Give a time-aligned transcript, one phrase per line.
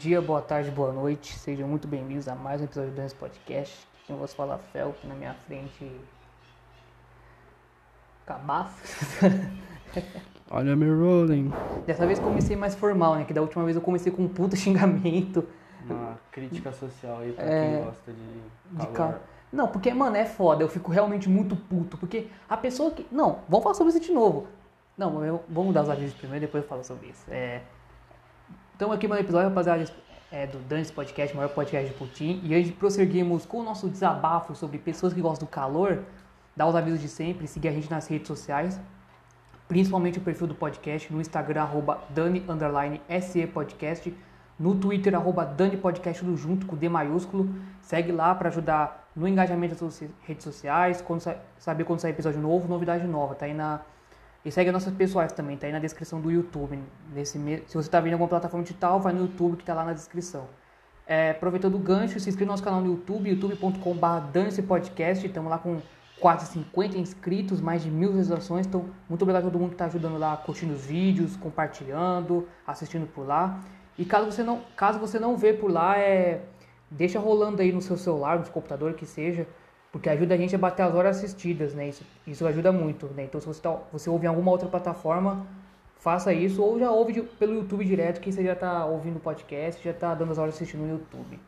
[0.00, 1.38] dia, boa tarde, boa noite.
[1.38, 3.86] Sejam muito bem-vindos a mais um episódio do Dance Podcast.
[4.06, 5.92] Quem vos fala Fel, aqui na minha frente.
[8.24, 8.76] Cabaço.
[10.50, 11.52] Olha me rolling.
[11.84, 13.26] Dessa vez comecei mais formal, né?
[13.26, 15.46] Que da última vez eu comecei com um puta xingamento.
[15.84, 19.12] Uma crítica social aí pra É, quem gosta de De calor.
[19.12, 19.20] ca...
[19.52, 20.64] Não, porque, mano, é foda.
[20.64, 21.98] Eu fico realmente muito puto.
[21.98, 23.06] Porque a pessoa que.
[23.12, 24.46] Não, vamos falar sobre isso de novo.
[24.96, 25.44] Não, eu...
[25.46, 27.26] vamos dar os avisos primeiro, depois eu falo sobre isso.
[27.28, 27.60] É...
[28.80, 29.84] Estamos aqui no episódio, rapaziada,
[30.32, 32.40] é, do Dance Podcast, maior podcast de Putin.
[32.42, 36.02] E antes de prosseguirmos com o nosso desabafo sobre pessoas que gostam do calor,
[36.56, 38.80] dá os avisos de sempre, seguir a gente nas redes sociais.
[39.68, 42.00] Principalmente o perfil do podcast no Instagram, arroba.
[44.58, 45.78] No Twitter, arroba Dani
[46.36, 47.50] junto com D maiúsculo.
[47.82, 52.12] Segue lá para ajudar no engajamento das suas redes sociais, quando sa- saber quando sair
[52.12, 53.34] episódio novo, novidade nova.
[53.34, 53.82] Tá aí na.
[54.44, 56.78] E segue as nossas pessoais também, tá aí na descrição do YouTube.
[57.12, 57.38] Nesse.
[57.66, 60.48] Se você tá vendo alguma plataforma digital, vai no YouTube que tá lá na descrição.
[61.06, 65.26] É, aproveitando o gancho, se inscreva no nosso canal no YouTube, youtube.com.br Podcast.
[65.26, 65.80] Estamos lá com
[66.20, 68.66] quase 50 inscritos, mais de mil visualizações.
[68.66, 73.06] Então, muito obrigado a todo mundo que está ajudando lá, curtindo os vídeos, compartilhando, assistindo
[73.06, 73.60] por lá.
[73.98, 76.42] E caso você não, caso você não vê por lá, é,
[76.90, 79.46] deixa rolando aí no seu celular, no seu computador, que seja,
[79.92, 81.88] porque ajuda a gente a bater as horas assistidas, né?
[81.88, 83.24] Isso, isso ajuda muito, né?
[83.24, 85.46] Então, se você, tá, você ouve em alguma outra plataforma,
[85.96, 89.20] faça isso, ou já ouve de- pelo YouTube direto, que você já está ouvindo o
[89.20, 91.38] podcast, já está dando as horas assistindo no YouTube.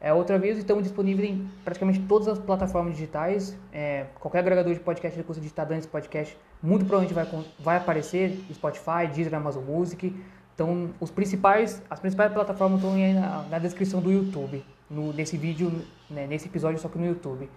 [0.00, 3.56] É, outra vez, estamos disponíveis em praticamente todas as plataformas digitais.
[3.72, 7.76] É, qualquer agregador de podcast que você digitar dando esse podcast, muito provavelmente vai, vai
[7.76, 8.36] aparecer.
[8.52, 10.12] Spotify, Deezer, Amazon Music.
[10.54, 14.64] Então, os principais, as principais plataformas estão aí na, na descrição do YouTube.
[14.90, 15.70] No, nesse vídeo,
[16.10, 17.48] né, nesse episódio, só que no YouTube.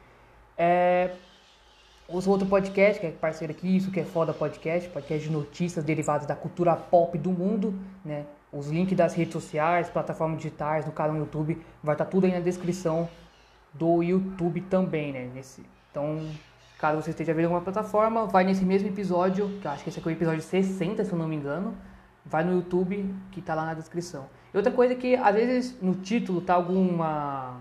[0.57, 1.11] É,
[2.07, 5.83] os outro podcast, que é parceiro aqui, isso que é foda podcast, podcast de notícias
[5.83, 8.25] derivadas da cultura pop do mundo, né?
[8.51, 12.39] Os links das redes sociais, plataformas digitais, no canal YouTube, vai estar tudo aí na
[12.39, 13.09] descrição
[13.73, 15.29] do YouTube também, né?
[15.33, 16.29] Nesse, então,
[16.77, 19.99] caso você esteja vendo alguma plataforma, vai nesse mesmo episódio, que eu acho que esse
[19.99, 21.75] aqui é o episódio 60, se eu não me engano,
[22.23, 24.27] vai no YouTube que tá lá na descrição.
[24.53, 27.57] E outra coisa é que às vezes no título tá alguma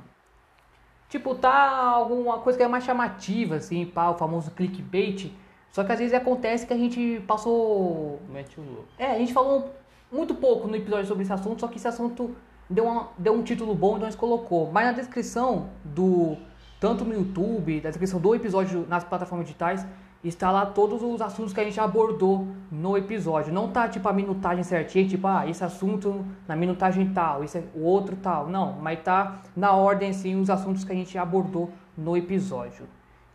[1.08, 5.30] Tipo, tá alguma coisa que é mais chamativa, assim, pá, o famoso clickbait.
[5.70, 8.20] Só que às vezes acontece que a gente passou.
[8.28, 8.88] Mete o louco.
[8.98, 9.74] É, a gente falou
[10.10, 12.34] muito pouco no episódio sobre esse assunto, só que esse assunto
[12.70, 14.70] deu, uma- deu um título bom, então a gente colocou.
[14.72, 16.36] Mas na descrição do.
[16.80, 19.86] Tanto no YouTube, na descrição do episódio nas plataformas digitais,
[20.28, 23.52] está lá todos os assuntos que a gente abordou no episódio.
[23.52, 27.64] Não tá tipo a minutagem certinha, tipo, ah, esse assunto na minutagem tal, esse é
[27.74, 28.48] o outro tal.
[28.48, 32.86] Não, mas tá na ordem assim os assuntos que a gente abordou no episódio.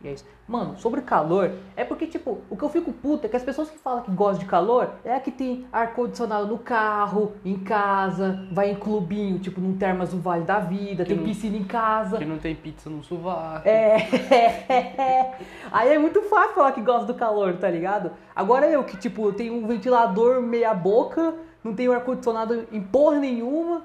[0.02, 0.24] E é isso.
[0.48, 3.70] Mano, sobre calor, é porque, tipo, o que eu fico puto é que as pessoas
[3.70, 8.48] que falam que gostam de calor é a que tem ar-condicionado no carro, em casa,
[8.50, 12.16] vai em clubinho, tipo, num Termas do Vale da Vida, tem não- piscina em casa.
[12.18, 13.68] Que não tem pizza no sovaco.
[13.68, 15.34] É.
[15.70, 18.10] Aí é muito fácil falar que gosta do calor, tá ligado?
[18.34, 23.82] Agora eu que, tipo, tenho um ventilador meia boca, não tenho ar-condicionado em porra nenhuma,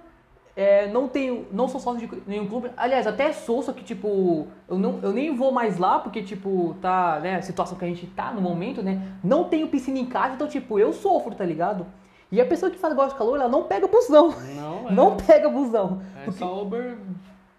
[0.55, 1.45] é, não tenho.
[1.51, 2.71] Não sou sócio de nenhum clube.
[2.77, 6.75] Aliás, até sou, só que, tipo, eu, não, eu nem vou mais lá, porque, tipo,
[6.81, 9.01] tá, né, a situação que a gente tá no momento, né?
[9.23, 11.85] Não tenho piscina em casa, então, tipo, eu sofro, tá ligado?
[12.31, 14.33] E a pessoa que que gosta de calor, ela não pega busão.
[14.55, 14.91] Não, é.
[14.91, 16.01] Não pega busão.
[16.25, 16.97] É só Uber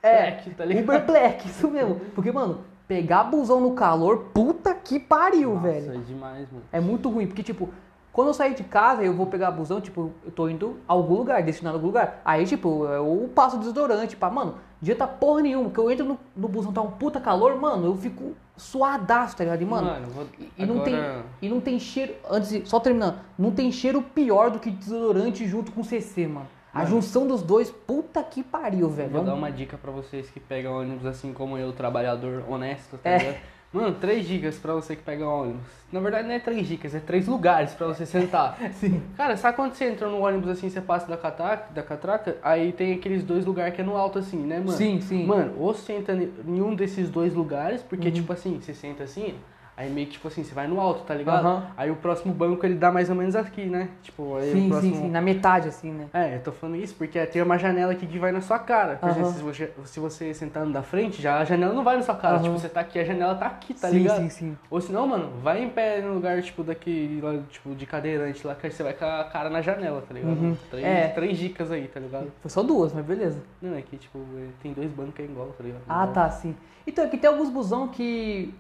[0.03, 0.85] É, Black, tá ligado?
[0.85, 2.01] Uber Black, isso mesmo.
[2.15, 5.93] Porque, mano, pegar busão no calor, puta que pariu, Nossa, velho.
[5.95, 6.65] é demais, mano.
[6.73, 7.69] É muito ruim, porque, tipo,
[8.17, 11.17] quando eu sair de casa eu vou pegar busão, tipo, eu tô indo a algum
[11.17, 12.23] lugar, destinado a algum lugar.
[12.25, 16.19] Aí, tipo, eu passo desodorante, pá, mano, dia tá porra nenhuma, que eu entro no,
[16.35, 19.61] no busão, tá um puta calor, mano, eu fico suadaço, tá ligado?
[19.61, 22.67] E, mano, Mano, vou- e, e não tem, agora- e não tem cheiro, antes de,
[22.67, 26.47] só terminando, não tem cheiro pior do que desodorante junto com CC, mano.
[26.73, 26.91] A Mano.
[26.91, 29.11] junção dos dois, puta que pariu, velho.
[29.11, 32.99] Vou É dar uma dica pra vocês que pegam ônibus assim como eu, trabalhador honesto,
[32.99, 33.41] tá É.
[33.73, 35.61] Mano, três dicas pra você que pega ônibus.
[35.93, 38.59] Na verdade não é três dicas, é três lugares pra você sentar.
[38.75, 39.03] Sim.
[39.17, 42.73] Cara, sabe quando você entra no ônibus assim, você passa da catraca, da catraca, aí
[42.73, 44.71] tem aqueles dois lugares que é no alto assim, né, mano?
[44.73, 45.27] Sim, sim.
[45.27, 48.15] Mano, ou senta em um desses dois lugares, porque Uhum.
[48.15, 49.35] tipo assim, você senta assim,
[49.77, 51.45] aí meio que tipo assim, você vai no alto, tá ligado?
[51.47, 51.67] Aham.
[51.77, 53.89] Aí o próximo banco ele dá mais ou menos aqui, né?
[54.03, 54.95] Tipo, aí Sim, o próximo...
[54.97, 56.07] sim, sim, na metade, assim, né?
[56.15, 58.97] É, eu tô falando isso porque tem uma janela aqui que vai na sua cara.
[58.97, 59.37] Por exemplo, Aham.
[59.37, 62.37] se você, se você sentando da frente, já a janela não vai na sua cara.
[62.37, 62.45] Aham.
[62.45, 64.19] Tipo, você tá aqui, a janela tá aqui, tá sim, ligado?
[64.23, 64.59] sim, sim.
[64.71, 68.47] Ou se não, mano, vai em pé no lugar, tipo, daqui, lá, tipo, de cadeirante
[68.47, 70.31] lá, que aí você vai com a cara na janela, tá ligado?
[70.31, 70.57] Uhum.
[70.71, 71.09] Três, É.
[71.09, 72.33] três dicas aí, tá ligado?
[72.41, 73.43] Foi só duas, mas beleza.
[73.61, 75.83] Não, é que, tipo, é, tem dois bancos que é igual, tá ligado?
[75.89, 76.13] Ah, Igual.
[76.15, 76.57] tá, sim.
[76.87, 78.55] Então, aqui tem alguns busão que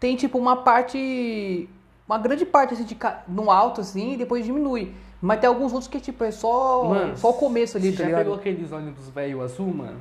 [0.00, 1.68] tem, tipo, uma parte...
[2.08, 2.96] Uma grande parte, assim, de
[3.28, 4.92] no alto, assim, e depois diminui.
[5.22, 7.98] Mas tem alguns outros que, tipo, é só, Mano, só o começo ali, Você tá
[7.98, 8.20] já ligado?
[8.22, 10.00] pegou aqueles ônibus velho azul, mano?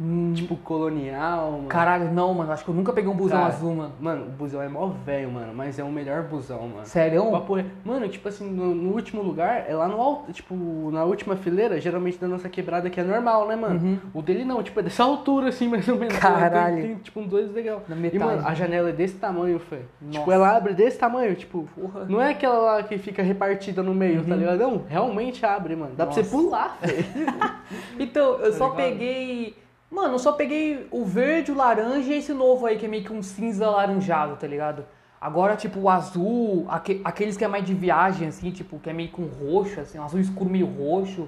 [0.00, 1.66] Hum, Tipo colonial, mano.
[1.68, 2.52] Caralho, não, mano.
[2.52, 3.92] Acho que eu nunca peguei um busão Cara, azul, mano.
[4.00, 6.84] Mano, o busão é mó velho, mano, mas é o melhor busão, mano.
[6.86, 7.30] Sério?
[7.32, 10.54] Papo é- Mano, tipo assim, no, no último lugar, é lá no alto, tipo,
[10.92, 14.00] na última fileira, geralmente da nossa quebrada que é normal, né, mano?
[14.14, 16.14] O dele não, tipo, é dessa altura, assim, mais ou menos.
[16.14, 16.20] Uhum.
[16.20, 16.76] Caralho.
[16.76, 17.82] Tem, tem, tipo, um dois legal.
[17.88, 18.24] Na E, metade.
[18.24, 19.80] mano, a janela é desse tamanho, Fê.
[20.10, 22.04] Tipo, ela abre desse tamanho, tipo, Porra.
[22.08, 24.58] não é aquela lá que fica repartida no meio, tá ligado?
[24.60, 25.92] Não, realmente abre, mano.
[25.96, 26.22] Dá pra Uhum.
[26.22, 26.30] Nossa.
[26.30, 27.04] você pular, Fê.
[27.98, 28.76] Então, eu só ligado?
[28.76, 29.56] peguei.
[29.90, 33.04] Mano, eu só peguei o verde, o laranja e esse novo aí, que é meio
[33.04, 34.84] que um cinza alaranjado, tá ligado?
[35.20, 38.92] Agora, tipo, o azul, aque- aqueles que é mais de viagem, assim, tipo, que é
[38.92, 41.26] meio com roxo, assim, um azul escuro meio roxo,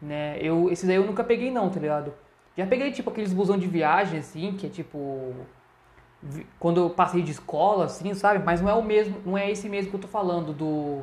[0.00, 0.38] né?
[0.40, 2.14] Eu, esses aí eu nunca peguei não, tá ligado?
[2.56, 5.34] Já peguei, tipo, aqueles busão de viagem, assim, que é tipo.
[6.58, 8.44] Quando eu passei de escola, assim, sabe?
[8.44, 11.02] Mas não é o mesmo, não é esse mesmo que eu tô falando, do.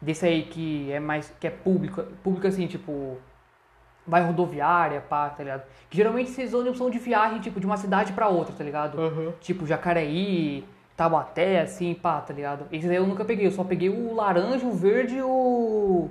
[0.00, 1.32] Desse aí que é mais.
[1.40, 3.16] que é público, público assim, tipo
[4.06, 5.62] vai rodoviária, pá, tá ligado?
[5.88, 8.98] Que geralmente esses ônibus são de viagem, tipo, de uma cidade pra outra, tá ligado?
[8.98, 9.32] Uhum.
[9.40, 10.64] Tipo, Jacareí,
[10.96, 12.66] Taubaté, assim, pá, tá ligado?
[12.70, 16.08] Esses aí eu nunca peguei, eu só peguei o laranja, o verde e o...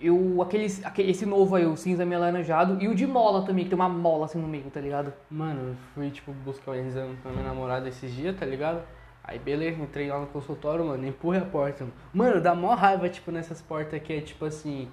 [0.00, 3.44] E o, aquele, aquele, esse novo aí, o cinza meio alaranjado, e o de mola
[3.44, 5.12] também, que tem uma mola assim no meio, tá ligado?
[5.28, 8.80] Mano, eu fui, tipo, buscar o exame pra minha namorada esses dias, tá ligado?
[9.24, 11.84] Aí, beleza, entrei lá no consultório, mano, empurra a porta.
[12.14, 14.88] Mano, dá mó raiva, tipo, nessas portas que é, tipo, assim...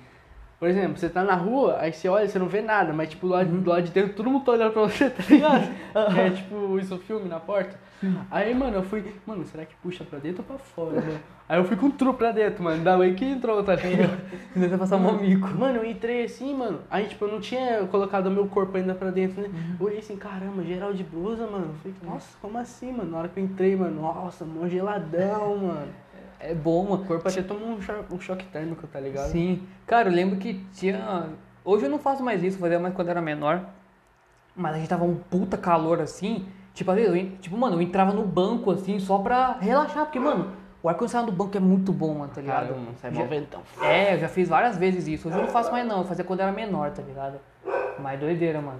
[0.66, 3.28] Por exemplo, você tá na rua, aí você olha, você não vê nada, mas, tipo,
[3.28, 5.70] do lado, do lado de dentro, todo mundo tá olhando pra você, tá ligado?
[6.18, 7.80] é, tipo, isso, filme na porta.
[8.32, 9.14] Aí, mano, eu fui...
[9.28, 11.20] Mano, será que puxa pra dentro ou pra fora, mano?
[11.48, 14.20] Aí eu fui com um tru pra dentro, mano, da way que entrou, tá ligado?
[14.58, 15.48] Ainda passar um mico.
[15.50, 16.80] Mano, eu entrei assim, mano.
[16.90, 19.50] Aí, tipo, eu não tinha colocado meu corpo ainda pra dentro, né?
[19.80, 21.76] Eu olhei assim, caramba, geral de blusa, mano.
[21.86, 23.12] Eu falei, nossa, como assim, mano?
[23.12, 26.06] Na hora que eu entrei, mano, nossa, mó geladão, mano.
[26.40, 27.04] É bom, mano.
[27.04, 29.30] O corpo até tomou um, cho- um choque térmico, tá ligado?
[29.32, 29.68] Sim.
[29.88, 31.30] Cara, eu lembro que tinha.
[31.64, 33.62] Hoje eu não faço mais isso, fazia mais quando era menor.
[34.56, 36.48] Mas a gente tava um puta calor assim.
[36.74, 40.20] Tipo, às vezes, eu, tipo, mano, eu entrava no banco assim só pra relaxar, porque,
[40.20, 40.52] mano,
[40.84, 42.68] o ar-condicionado do banco é muito bom, mano, tá ligado?
[42.68, 43.62] Caramba, sai Já- mó ventão.
[43.82, 45.28] É, eu já fiz várias vezes isso.
[45.30, 47.40] Hoje eu não faço mais não, eu fazia quando era menor, tá ligado?
[48.00, 48.80] Mas doideira, mano.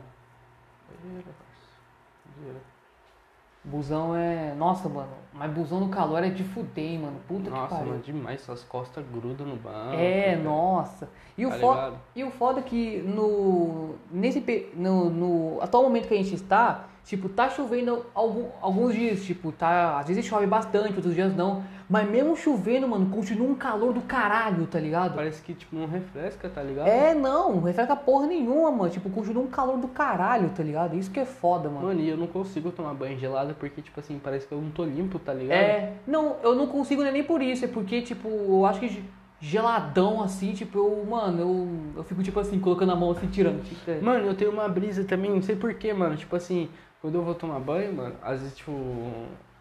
[3.66, 4.54] Busão é.
[4.56, 5.10] Nossa, mano.
[5.34, 7.18] Mas busão no calor é de fuder, hein, mano.
[7.28, 7.88] Puta que Nossa, pariu.
[7.90, 8.40] mano, demais.
[8.42, 9.96] Suas costas grudam no banco.
[9.96, 11.10] É, nossa.
[11.38, 12.00] E o, Tá foda, ligado?
[12.16, 16.86] e o foda é que no, nesse, no, no atual momento que a gente está,
[17.04, 21.64] tipo, tá chovendo algum, alguns dias, tipo, tá, às vezes chove bastante, outros dias não.
[21.88, 25.14] Mas mesmo chovendo, mano, continua um calor do caralho, tá ligado?
[25.14, 26.88] Parece que, tipo, não refresca, tá ligado?
[26.88, 28.90] É, não, não refresca porra nenhuma, mano.
[28.90, 30.96] Tipo, continua um calor do caralho, tá ligado?
[30.98, 31.88] Isso que é foda, mano.
[31.88, 34.72] Mano, e eu não consigo tomar banho gelado porque, tipo assim, parece que eu não
[34.72, 35.58] tô limpo, tá ligado?
[35.60, 39.04] É, não, eu não consigo nem por isso, é porque, tipo, eu acho que ge-
[39.40, 41.68] geladão assim, tipo, eu, mano, eu,
[41.98, 43.64] eu fico, tipo assim, colocando a mão assim, tirando.
[43.64, 44.04] Tipo.
[44.04, 46.16] Mano, eu tenho uma brisa também, não sei porquê, mano.
[46.16, 46.68] Tipo assim,
[47.00, 48.72] quando eu vou tomar banho, mano, às vezes, tipo.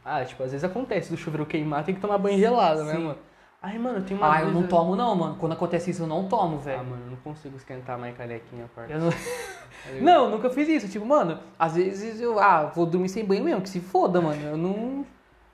[0.04, 3.04] Ah, tipo, às vezes acontece do chuveiro queimar, tem que tomar banho gelado, né, Sim.
[3.04, 3.18] mano?
[3.62, 5.36] Aí, mano, tem uma Ah, eu não tomo não, mano.
[5.40, 6.84] Quando acontece isso, eu não tomo, Ah, velho.
[6.84, 8.92] mano, eu não consigo esquentar mais carequinha, parça.
[8.92, 9.10] Eu não...
[10.00, 10.88] Não, nunca fiz isso.
[10.88, 14.40] Tipo, mano, às vezes eu, ah, vou dormir sem banho mesmo, que se foda, mano.
[14.42, 15.04] Eu não.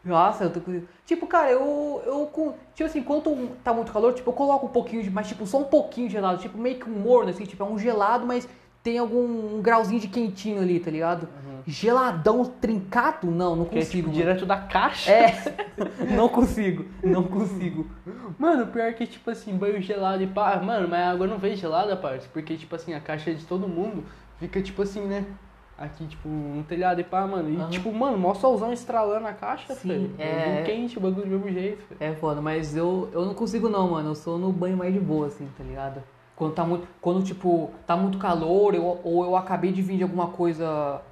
[0.04, 0.82] Nossa, eu tô com.
[1.04, 2.02] Tipo, cara, eu.
[2.06, 2.54] eu com...
[2.75, 5.10] Tipo assim, quando tá muito calor, tipo, eu coloco um pouquinho de.
[5.10, 6.38] Mas, tipo, só um pouquinho gelado.
[6.40, 8.48] Tipo, meio que um morno, assim, tipo, é um gelado, mas
[8.82, 11.28] tem algum um grauzinho de quentinho ali, tá ligado?
[11.66, 13.30] Geladão trincado?
[13.30, 14.08] Não, não Que é, consigo.
[14.08, 15.10] tipo, direto da caixa.
[15.10, 15.34] É,
[16.16, 17.87] não consigo, não consigo.
[18.38, 20.56] Mano, pior que, tipo assim, banho gelado e pá.
[20.56, 22.28] Mano, mas a água não vem gelada, parça.
[22.32, 24.04] Porque, tipo assim, a caixa é de todo mundo
[24.38, 25.25] fica, tipo assim, né?
[25.78, 27.50] Aqui, tipo, no telhado e pá, mano.
[27.50, 27.70] E, Aham.
[27.70, 30.14] tipo, mano, mó solzão estralando a caixa, Sim, filho.
[30.18, 30.62] é.
[30.64, 31.99] quente, o bagulho do mesmo jeito, filho.
[32.00, 34.10] É foda, mas eu, eu não consigo não, mano.
[34.10, 36.02] Eu sou no banho mais de boa, assim, tá ligado?
[36.40, 36.88] Quando tá muito.
[37.02, 41.02] Quando, tipo, tá muito calor, eu, ou eu acabei de vir de alguma coisa.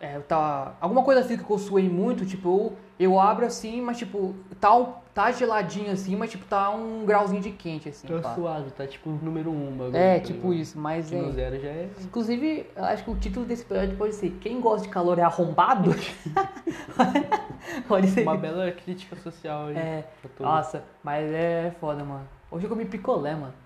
[0.00, 0.74] É, tá.
[0.80, 4.70] Alguma coisa assim que eu suei muito, tipo, eu, eu abro assim, mas tipo, tá,
[5.12, 8.08] tá geladinho assim, mas tipo, tá um grauzinho de quente, assim.
[8.08, 8.34] Tá pá.
[8.34, 9.94] suave, tá tipo número um bagulho.
[9.94, 10.62] É, tá tipo ligado?
[10.62, 11.32] isso, mas Que no é.
[11.32, 11.90] zero já é.
[12.00, 15.22] Inclusive, eu acho que o título desse episódio pode ser Quem gosta de calor é
[15.22, 15.90] arrombado?
[17.86, 18.22] pode ser.
[18.22, 19.76] Uma bela crítica social aí.
[19.76, 20.04] É,
[20.40, 22.26] nossa, mas é foda, mano.
[22.50, 23.61] Hoje eu comi picolé, mano.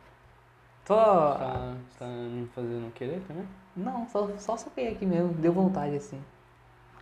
[0.87, 0.95] Tô.
[0.95, 3.45] Tá, tá me fazendo querer também?
[3.76, 6.21] Não, só, só soquei aqui mesmo, deu vontade assim.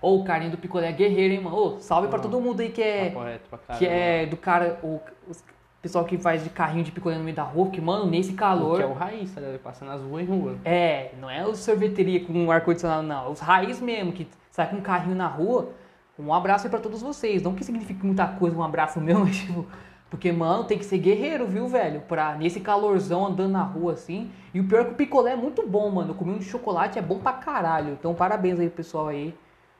[0.00, 1.56] Ô, o carinho do picolé é guerreiro, hein, mano?
[1.56, 3.10] Ô, salve pra todo mundo aí que é.
[3.10, 3.78] Papo reto pra caramba.
[3.78, 4.80] Que é do cara.
[4.82, 5.42] O os
[5.84, 8.78] pessoal que faz de carrinho de picolé no meio da rua, que, mano, nesse calor.
[8.78, 9.58] Que é o raiz, tá ligado?
[9.60, 10.56] Passa nas ruas e rua.
[10.64, 13.30] É, não é o sorveteria com ar-condicionado, não.
[13.30, 15.72] Os raiz mesmo, que sai com um carrinho na rua.
[16.18, 17.42] Um abraço aí pra todos vocês.
[17.42, 19.66] Não que signifique muita coisa um abraço meu, mas tipo,
[20.10, 22.00] Porque, mano, tem que ser guerreiro, viu, velho?
[22.02, 24.30] Pra nesse calorzão andando na rua assim.
[24.52, 26.10] E o pior é que o picolé é muito bom, mano.
[26.10, 27.94] Eu comi um de chocolate, é bom pra caralho.
[27.94, 29.34] Então, parabéns aí, pessoal aí.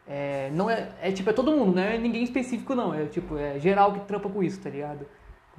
[0.07, 2.93] É, não é, é tipo, é todo mundo, não é ninguém específico, não.
[2.93, 5.07] É tipo, é geral que trampa com isso, tá ligado?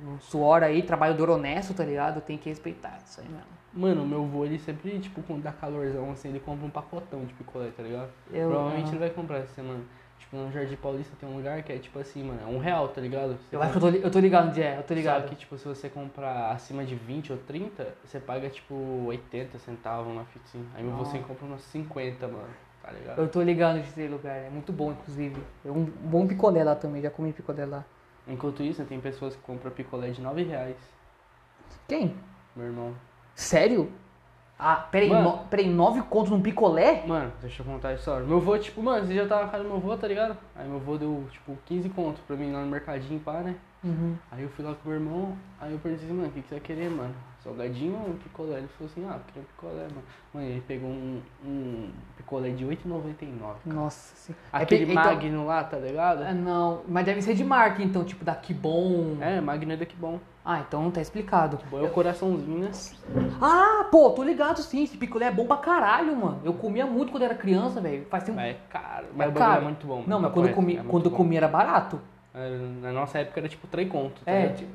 [0.03, 2.19] Um suor aí, trabalhador honesto, tá ligado?
[2.19, 3.45] Tem que respeitar isso aí mesmo.
[3.73, 7.23] Mano, o meu avô, ele sempre, tipo, quando dá calorzão, assim, ele compra um pacotão
[7.25, 8.09] de picolé, tá ligado?
[8.31, 8.91] Eu- Provavelmente aham.
[8.91, 9.81] ele vai comprar essa semana.
[10.25, 12.87] Tipo, no Jardim Paulista tem um lugar que é, tipo assim, mano, é um real,
[12.89, 13.37] tá ligado?
[13.49, 15.21] Você Eu acho que eu tô, li- eu tô ligado onde é, eu tô ligado.
[15.23, 18.73] Só que, tipo, se você comprar acima de 20 ou 30, você paga, tipo,
[19.05, 20.65] 80 centavos uma fitinha.
[20.75, 21.11] Aí Nossa.
[21.11, 22.47] você compra umas 50, mano,
[22.81, 23.19] tá ligado?
[23.21, 25.41] Eu tô ligado desse lugar, é muito bom, inclusive.
[25.63, 27.85] É um bom picolé lá também, já comi picolé lá.
[28.27, 30.75] Enquanto isso, tem pessoas que compram picolé de 9 reais,
[31.87, 32.15] Quem?
[32.55, 32.95] meu irmão.
[33.35, 33.91] Sério?
[34.57, 35.29] Ah, peraí, Mano.
[35.31, 37.03] no, peraí, nove contos num picolé?
[37.05, 38.25] Mano, deixa eu contar a história.
[38.25, 40.37] Meu avô, tipo, mano, você já tava na casa do meu avô, tá ligado?
[40.55, 43.55] Aí meu avô deu, tipo, 15 contos pra mim lá no mercadinho, pá, né?
[43.83, 44.15] Uhum.
[44.31, 46.41] Aí eu fui lá com o meu irmão, aí eu perguntei assim, mano, o que,
[46.41, 47.13] que você vai querer, mano?
[47.45, 48.57] Salgadinho ou um picolé?
[48.57, 50.03] Ele falou assim, ah, eu queria um picolé, mano.
[50.33, 53.53] Mano, ele pegou um, um picolé de 8,99.
[53.67, 54.43] Nossa senhora.
[54.51, 56.23] Aquele É, então- Magno lá, tá ligado?
[56.23, 59.17] Ah, não, mas deve ser de marca, então, tipo, da Bom.
[59.21, 60.19] É, Magno é daqui bom.
[60.43, 61.59] Ah, então tá explicado.
[61.69, 62.71] Bom, é o coraçãozinho, né?
[63.41, 66.41] Ah, pô, tô ligado sim, esse picolé é bom pra caralho, mano.
[66.43, 68.05] Eu comia muito quando era criança, velho.
[68.09, 68.37] Faz tempo.
[68.37, 69.05] Mas é caro.
[69.15, 69.61] Mas É caro.
[69.61, 70.03] é muito bom.
[70.07, 71.99] Não, mas quando eu reto, comi, é quando eu comi era barato.
[72.33, 74.23] É, Na nossa época era tipo 3 contos.
[74.23, 74.71] tá É, tipo,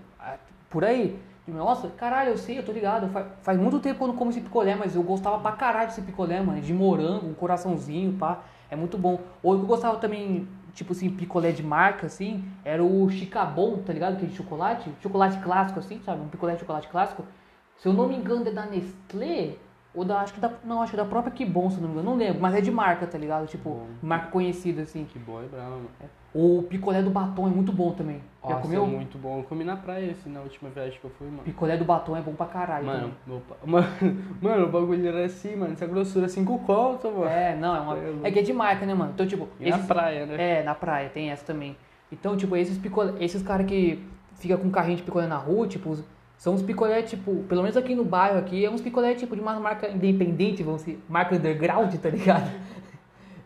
[0.68, 1.18] por aí.
[1.50, 3.08] Nossa, caralho, eu sei, eu tô ligado.
[3.08, 5.88] Faz, faz muito tempo que eu não como esse picolé, mas eu gostava pra caralho
[5.88, 6.60] desse picolé, mano.
[6.60, 8.40] De morango, um coraçãozinho, pá.
[8.70, 9.20] É muito bom.
[9.42, 14.14] Ou eu gostava também, tipo assim, picolé de marca, assim, era o Chicabon, tá ligado?
[14.14, 14.90] Aquele chocolate.
[15.02, 16.22] Chocolate clássico, assim, sabe?
[16.22, 17.24] Um picolé de chocolate clássico.
[17.76, 19.56] Se eu não me engano, é da Nestlé.
[19.94, 21.88] Ou da, acho que da, não, acho que é da própria Kibon, se eu não
[21.88, 23.46] me engano, não lembro, mas é de marca, tá ligado?
[23.48, 23.86] Tipo, Bom.
[24.02, 25.04] marca conhecida, assim.
[25.04, 25.88] Que bom, é bravo, mano.
[26.32, 28.22] O picolé do batom é muito bom também.
[28.44, 28.84] Já Nossa, comeu?
[28.84, 29.38] é muito bom.
[29.38, 31.42] Eu comi na praia esse na última viagem que eu fui, mano.
[31.42, 32.86] Picolé do batom é bom pra caralho.
[32.86, 33.86] Mano, meu mano,
[34.40, 35.72] mano, o bagulho era assim, mano.
[35.72, 37.24] Essa grossura 5 conto, mano.
[37.24, 37.98] É, não, é uma.
[37.98, 38.28] É.
[38.28, 39.10] É que é de marca, né, mano?
[39.12, 39.48] Então, tipo.
[39.58, 40.60] E na praia, né?
[40.60, 41.76] É, na praia, tem essa também.
[42.12, 44.00] Então, tipo, esses picolé, esses caras que
[44.36, 46.04] fica com carrinho de picolé na rua, tipo, os-
[46.40, 49.42] são uns picolé, tipo, pelo menos aqui no bairro aqui, é uns picolé, tipo, de
[49.42, 52.50] uma marca independente, vamos dizer, marca underground, tá ligado?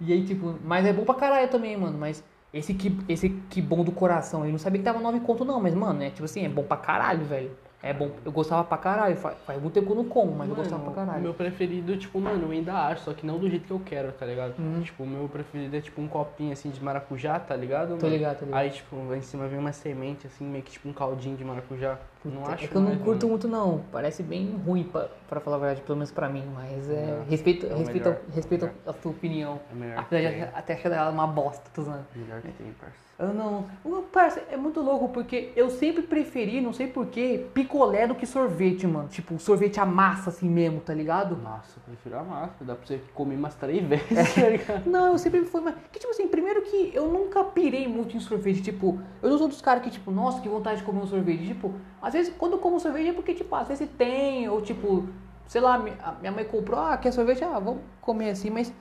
[0.00, 2.22] E aí, tipo, mas é bom pra caralho também, mano, mas
[2.52, 5.60] esse que, esse que bom do coração, eu não sabia que tava 9 conto não,
[5.60, 7.50] mas, mano, é tipo assim, é bom pra caralho, velho.
[7.84, 10.48] É bom, eu gostava pra caralho, faz, faz muito tempo que eu não como, mas
[10.48, 11.20] eu gostava pra O caralho.
[11.22, 14.10] meu preferido, tipo, mano, eu ainda acho, só que não do jeito que eu quero,
[14.12, 14.54] tá ligado?
[14.58, 14.80] Uhum.
[14.80, 17.98] Tipo, o meu preferido é tipo um copinho assim de maracujá, tá ligado?
[17.98, 18.08] Tô mano?
[18.08, 18.58] ligado, tô ligado.
[18.58, 21.44] Aí, tipo, lá em cima vem uma semente, assim, meio que tipo um caldinho de
[21.44, 21.98] maracujá.
[22.24, 23.28] não Puta, acho é que eu não curto mano.
[23.28, 26.88] muito não, parece bem ruim pra, pra falar a verdade, pelo menos pra mim, mas
[26.88, 28.22] é, Não, respeito, é respeito, melhor.
[28.34, 29.60] respeito a tua opinião.
[29.70, 32.06] É melhor que Apesar de até achar ela uma bosta, usando.
[32.16, 32.96] Melhor que tem, parça.
[33.18, 33.64] Eu não.
[34.12, 38.86] Parça, é muito louco porque eu sempre preferi, não sei porquê, picolé do que sorvete,
[38.86, 39.08] mano.
[39.08, 41.36] Tipo, sorvete a massa assim mesmo, tá ligado?
[41.36, 42.64] Nossa, eu prefiro a massa.
[42.64, 44.86] Dá pra você comer umas três vezes, tá ligado?
[44.86, 45.76] Não, eu sempre fui, mas.
[45.92, 48.62] Que tipo assim, primeiro que eu nunca pirei muito em sorvete.
[48.62, 51.46] Tipo, eu não sou dos caras que, tipo, nossa, que vontade de comer um sorvete.
[51.46, 55.08] Tipo, às vezes quando eu como sorvete é porque, tipo, às vezes tem, ou tipo,
[55.46, 57.44] sei lá, minha mãe comprou, ah, quer sorvete?
[57.44, 58.72] Ah, vamos comer assim, mas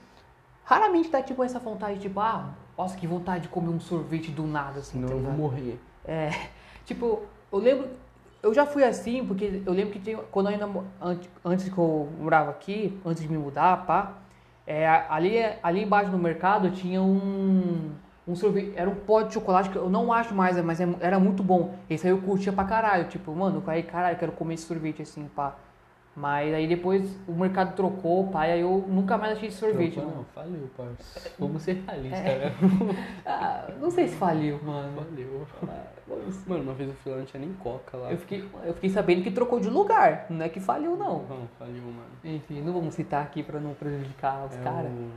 [0.63, 4.45] raramente dá, tipo, essa vontade, tipo, ah, nossa, que vontade de comer um sorvete do
[4.45, 5.79] nada, assim, Senão tá eu vou morrer.
[6.05, 6.29] É,
[6.85, 7.87] tipo, eu lembro,
[8.41, 10.69] eu já fui assim, porque eu lembro que tinha, quando eu ainda,
[11.45, 14.13] antes, que eu morava aqui, antes de me mudar, pá,
[14.65, 17.91] é, ali, ali embaixo no mercado tinha um,
[18.27, 21.19] um sorvete, era um pó de chocolate que eu não acho mais, mas é- era
[21.19, 21.75] muito bom.
[21.89, 25.01] Esse aí eu curtia pra caralho, tipo, mano, aí caralho, eu quero comer esse sorvete
[25.01, 25.55] assim, pá.
[26.15, 30.17] Mas aí depois o mercado trocou, e aí eu nunca mais achei sorvete, Opa, mano.
[30.17, 31.31] não, faliu, parça.
[31.39, 32.37] Vamos ser realistas, É.
[32.37, 32.51] né?
[33.25, 34.91] Ah, não sei se faliu, mano.
[34.95, 35.47] Valeu.
[36.45, 38.11] Mano, uma vez eu fui lá, não tinha nem coca lá.
[38.11, 41.23] Eu fiquei, eu fiquei sabendo que trocou de lugar, não é que faliu não.
[41.23, 42.05] Não, faliu, mano.
[42.23, 44.91] Enfim, não vamos citar aqui pra não prejudicar os É caras.
[44.91, 45.11] o-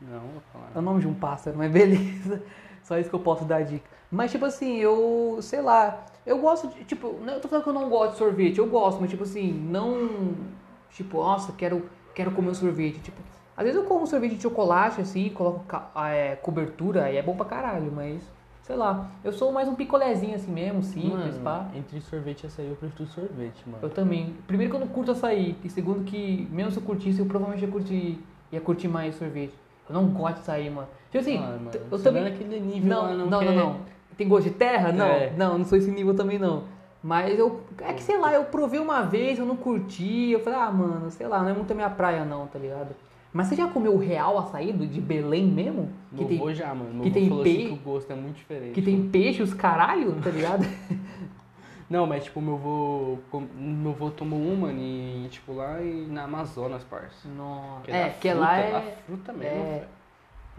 [0.00, 0.70] Não, vou falar.
[0.74, 2.42] É o nome de um pássaro, mas beleza.
[2.82, 3.84] Só isso que eu posso dar dica.
[4.10, 7.70] Mas tipo assim, eu, sei lá, eu gosto de, tipo, não eu tô falando que
[7.70, 10.34] eu não gosto de sorvete, eu gosto, mas tipo assim, não,
[10.90, 13.16] tipo, nossa, quero, quero comer um sorvete, tipo,
[13.56, 17.34] às vezes eu como sorvete de chocolate assim, coloco ah, é, cobertura e é bom
[17.34, 18.22] pra caralho, mas,
[18.62, 21.66] sei lá, eu sou mais um picolézinho assim mesmo, simples, Mano, pá.
[21.74, 23.78] entre sorvete e açaí, eu prefiro sorvete, mano.
[23.82, 24.34] Eu também.
[24.46, 25.56] Primeiro que eu não curto açaí.
[25.64, 28.18] E segundo que, mesmo se eu curtisse, eu provavelmente ia curtir,
[28.52, 29.54] ia curtir mais sorvete.
[29.88, 30.86] Eu não gosto de açaí, mano.
[31.10, 32.22] Tipo assim, Ah, mano, eu também...
[32.24, 33.76] naquele nível Não, lá, não, não não, quer- não,
[34.18, 34.92] Tem gosto de terra?
[34.92, 35.32] Não, É.
[35.36, 36.64] não, não sou esse nível também, não.
[37.02, 37.60] Mas eu...
[37.80, 40.32] É que, sei lá, eu provei uma vez, eu não curti.
[40.32, 42.94] Eu falei, ah, mano, sei lá, não é muito a minha praia, não, tá ligado?
[43.32, 45.90] Mas você já comeu o real açaí de Belém mesmo?
[46.10, 47.02] Que Meu tem, avô já, mano.
[47.02, 48.72] Que avô tem falou pe- assim que o gosto é muito diferente.
[48.72, 50.66] que tem peixe, os caralho, tá ligado?
[51.88, 53.16] Não, mas tipo, meu vô.
[53.30, 57.26] com- Meu vô tomou uma e, tipo, lá e na Amazonas, parça.
[57.28, 57.82] Nossa.
[57.84, 58.96] Que É, da que fruta, lá é.
[59.06, 59.84] fruta mesmo, é-.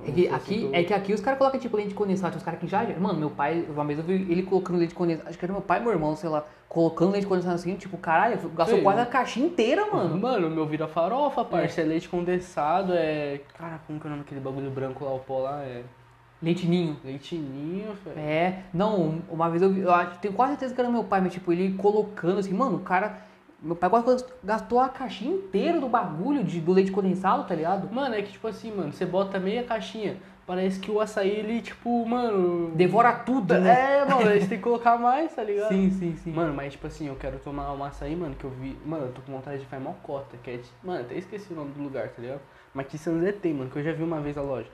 [0.07, 2.59] É que, aqui, do- é que aqui os caras colocam tipo leite condensado, os caras
[2.59, 2.83] que já.
[2.99, 5.27] Mano, meu pai, uma vez eu vi ele colocando leite condensado.
[5.29, 7.97] Acho que era meu pai e meu irmão, sei lá, colocando leite condensado assim, tipo,
[7.97, 10.17] caralho, gastou quase a caixinha inteira, mano.
[10.19, 11.81] Mano, meu vira farofa, parça.
[11.81, 11.83] É.
[11.83, 13.41] leite condensado, é.
[13.57, 15.61] Cara, como que é o nome daquele bagulho branco lá, o pó lá?
[15.63, 15.83] É.
[16.41, 16.95] Leite ninho.
[17.03, 18.17] Leitinho, velho.
[18.17, 21.19] É, não, uma vez eu vi, eu acho, tenho quase certeza que era meu pai,
[21.19, 23.17] mas tipo, ele colocando assim, mano, o cara.
[23.61, 23.89] Meu pai
[24.43, 27.93] gastou a caixinha inteira do bagulho de, do leite condensado, tá ligado?
[27.93, 30.17] Mano, é que tipo assim, mano, você bota meia caixinha.
[30.49, 32.71] Parece que o açaí, ele, tipo, mano.
[32.71, 33.99] Devora tudo, né?
[33.99, 35.69] É, mano, aí você tem que colocar mais, tá ligado?
[35.69, 36.31] Sim, sim, sim.
[36.31, 38.75] Mano, mas tipo assim, eu quero tomar um açaí, mano, que eu vi.
[38.83, 40.59] Mano, eu tô com vontade de fazer mocota, que é.
[40.83, 42.41] Mano, até esqueci o nome do lugar, tá ligado?
[42.73, 44.67] Mas São José tem, mano, que eu já vi uma vez a loja.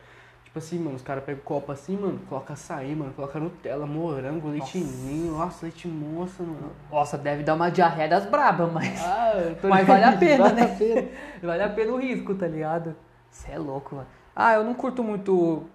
[0.56, 4.48] Tipo assim, mano, os caras pegam copo assim, mano, coloca açaí, mano, coloca Nutella, morango,
[4.48, 6.72] leitinho, nossa, leite moça, mano.
[6.90, 9.04] Nossa, deve dar uma diarreia das brabas, mas.
[9.04, 9.34] Ah,
[9.64, 10.64] Mas vale a pena, vale né?
[10.64, 11.10] a pena.
[11.44, 12.96] vale a pena o risco, tá ligado?
[13.30, 14.08] Você é louco, mano.
[14.34, 15.66] Ah, eu não curto muito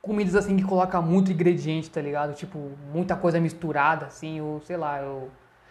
[0.00, 2.32] comidas assim que coloca muito ingrediente, tá ligado?
[2.34, 5.28] Tipo, muita coisa misturada, assim, ou sei lá, eu.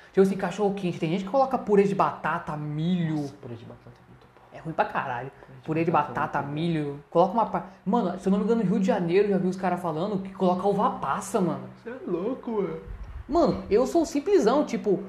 [0.07, 0.99] Tipo assim, cachorro quente.
[0.99, 3.15] Tem gente que coloca purê de batata, milho.
[3.15, 4.57] Nossa, purê de batata é muito bom.
[4.57, 5.31] É ruim pra caralho.
[5.63, 7.03] Purê de batata é milho.
[7.09, 7.45] Coloca uma.
[7.45, 9.55] pa- Mano, se eu não me engano, no Rio de Janeiro eu já vi os
[9.55, 11.67] caras falando que coloca uva passa, mano.
[11.83, 12.77] Você é louco, mano.
[13.27, 15.03] Mano, eu sou simplesão, tipo,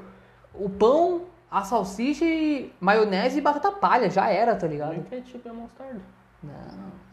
[0.54, 4.90] o pão, a salsicha e maionese e batata palha, já era, tá ligado?
[4.92, 6.00] Nem ketchup é mostarda.
[6.42, 6.52] Não.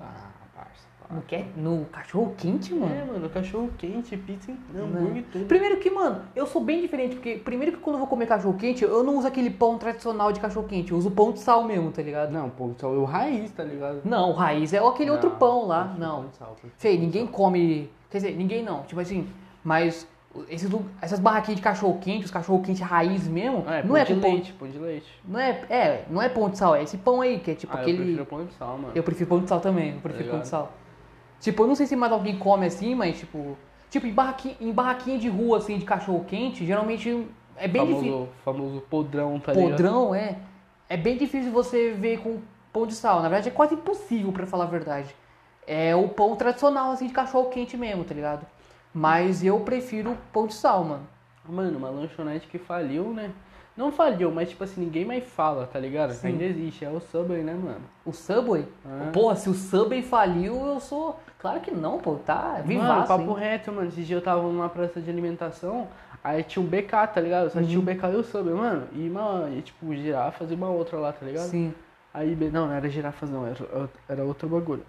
[0.01, 0.29] Ah,
[1.09, 2.93] No, que, no cachorro quente, mano?
[2.93, 5.45] É, mano, cachorro quente, pizza, hambúrguer e tudo.
[5.45, 8.55] Primeiro que, mano, eu sou bem diferente, porque primeiro que quando eu vou comer cachorro
[8.57, 11.63] quente, eu não uso aquele pão tradicional de cachorro quente, eu uso pão de sal
[11.63, 12.31] mesmo, tá ligado?
[12.31, 14.01] Não, pô, só o raiz, tá ligado?
[14.03, 15.95] Não, o raiz é aquele outro Não, pão lá.
[15.97, 16.21] Não.
[16.23, 17.33] pão de sal, pão de ninguém sal.
[17.33, 17.89] come.
[18.09, 18.83] Quer dizer, ninguém não.
[18.83, 19.27] Tipo assim,
[19.63, 20.05] mas
[20.49, 20.69] esses,
[21.01, 24.03] essas barraquinhas de cachorro quente, os cachorro quente raiz mesmo, Ah, é, não pão é
[24.03, 24.31] de pão.
[24.31, 25.07] leite, pão de leite.
[25.25, 27.75] Não é, é, não é pão de sal, é esse pão aí, que é tipo
[27.75, 27.97] ah, aquele.
[27.97, 28.91] eu prefiro pão de sal, mano.
[28.93, 30.71] Eu prefiro pão de sal também, eu prefiro Tá pão de sal.
[31.39, 33.57] Tipo, eu não sei se mais alguém come assim, mas tipo.
[33.89, 38.03] Tipo, em barraquinha, em barraquinha de rua, assim, de cachorro quente, geralmente é bem famoso,
[38.03, 38.29] difícil.
[38.43, 39.69] famoso podrão, tá ligado?
[39.71, 40.37] Podrão, é.
[40.89, 42.39] É bem difícil você ver com
[42.71, 43.21] pão de sal.
[43.21, 45.15] Na verdade, é quase impossível, pra falar a verdade.
[45.65, 48.45] É o pão tradicional, assim, de cachorro quente mesmo, tá ligado?
[48.93, 51.07] Mas eu prefiro pão de sal, mano.
[51.47, 53.31] Mano, uma lanchonete que faliu, né?
[53.77, 56.11] Não faliu, mas tipo assim, ninguém mais fala, tá ligado?
[56.11, 56.29] Sim.
[56.29, 57.81] Ainda existe, é o Subway, né, mano?
[58.03, 58.65] O Subway?
[58.83, 59.11] Ah.
[59.13, 61.19] Porra, se o Subway faliu, eu sou.
[61.39, 62.15] Claro que não, pô.
[62.15, 63.07] Tá Mano, vivaço.
[63.07, 63.37] papo hein?
[63.37, 63.87] reto, mano.
[63.89, 65.87] Esse dia eu tava numa praça de alimentação,
[66.23, 67.51] aí tinha um BK, tá ligado?
[67.51, 67.65] Só Uhum.
[67.67, 68.87] tinha o BK e o Subway, mano.
[68.93, 71.45] E, uma, e tipo, girafas e uma outra lá, tá ligado?
[71.47, 71.71] Sim.
[72.11, 74.83] Aí, não, não era girafas não, era, era outro bagulho.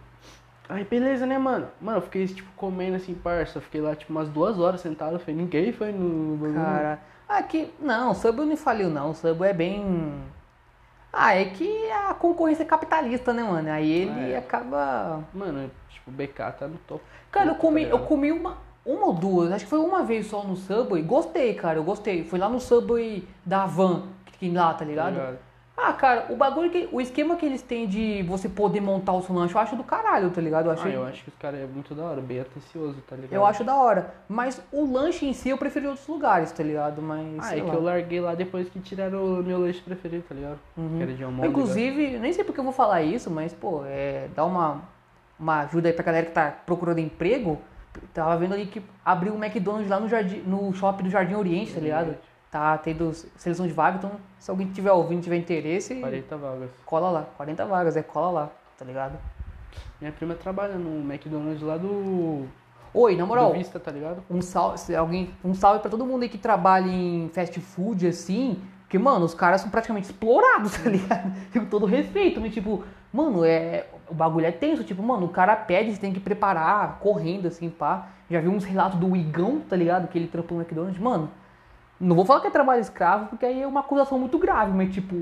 [0.66, 1.66] Aí, beleza, né, mano?
[1.80, 3.60] Mano, eu fiquei, tipo, comendo assim, parça.
[3.60, 5.18] Fiquei lá, tipo, umas duas horas sentado.
[5.18, 6.54] Falei, ninguém foi no bagulho.
[6.54, 6.98] Cara.
[7.28, 7.72] Aqui.
[7.78, 9.10] Não, o Subway não faliu, não.
[9.10, 10.22] O Subway é bem.
[11.12, 13.70] Ah, é que a concorrência é capitalista, né, mano?
[13.70, 14.38] Aí ele É.
[14.38, 15.24] acaba.
[15.34, 17.02] Mano, tipo, o BK tá no topo.
[17.30, 20.26] Cara, eu Tá comi, eu comi uma, uma ou duas, acho que foi uma vez
[20.26, 21.02] só no Subway.
[21.02, 22.24] Gostei, cara, eu gostei.
[22.24, 25.14] Foi lá no Subway da Van, que tem lá, tá ligado?
[25.14, 25.38] ligado?
[25.80, 26.88] Ah, cara, o bagulho que.
[26.90, 29.84] O esquema que eles têm de você poder montar o seu lanche, eu acho do
[29.84, 30.66] caralho, tá ligado?
[30.66, 33.14] Eu acho, Ah, eu acho que os caras é muito da hora, bem atencioso, tá
[33.14, 33.32] ligado?
[33.32, 34.12] eu acho da hora.
[34.28, 37.00] Mas o lanche em si eu prefiro em outros lugares, tá ligado?
[37.00, 37.38] Mas.
[37.38, 37.74] Ah, sei é que lá.
[37.74, 40.58] eu larguei lá depois que tiraram o meu lanche preferido, tá ligado?
[40.76, 40.96] Uhum.
[40.96, 41.48] Que era de almôndega.
[41.48, 44.82] Inclusive, nem sei porque eu vou falar isso, mas, pô, é, dá uma,
[45.38, 47.58] uma ajuda aí pra galera que tá procurando emprego.
[48.12, 51.72] Tava vendo ali que abriu um McDonald's lá no, jardim, no shopping do Jardim Oriente,
[51.72, 52.16] tá ligado?
[52.50, 56.70] Tá tendo seleção de vaga, então se alguém tiver ouvindo, tiver interesse, 40 vagas.
[56.86, 57.22] cola lá.
[57.36, 59.18] 40 vagas, é cola lá, tá ligado?
[60.00, 62.46] Minha prima trabalha no McDonald's lá do,
[62.94, 64.22] Oi, na moral, do Vista, tá ligado?
[64.30, 68.06] um salve, se alguém, um salve pra todo mundo aí que trabalha em fast food,
[68.06, 71.32] assim, porque, mano, os caras são praticamente explorados, tá ligado?
[71.50, 72.82] Tipo, todo respeito, mas, tipo,
[73.12, 76.98] mano, é, o bagulho é tenso, tipo, mano, o cara pede, você tem que preparar,
[77.00, 78.08] correndo, assim, pá.
[78.30, 80.08] Já vi uns relatos do Igão, tá ligado?
[80.08, 81.30] Que ele trampou no McDonald's, mano,
[82.00, 84.92] não vou falar que é trabalho escravo, porque aí é uma acusação muito grave, mas,
[84.92, 85.14] tipo,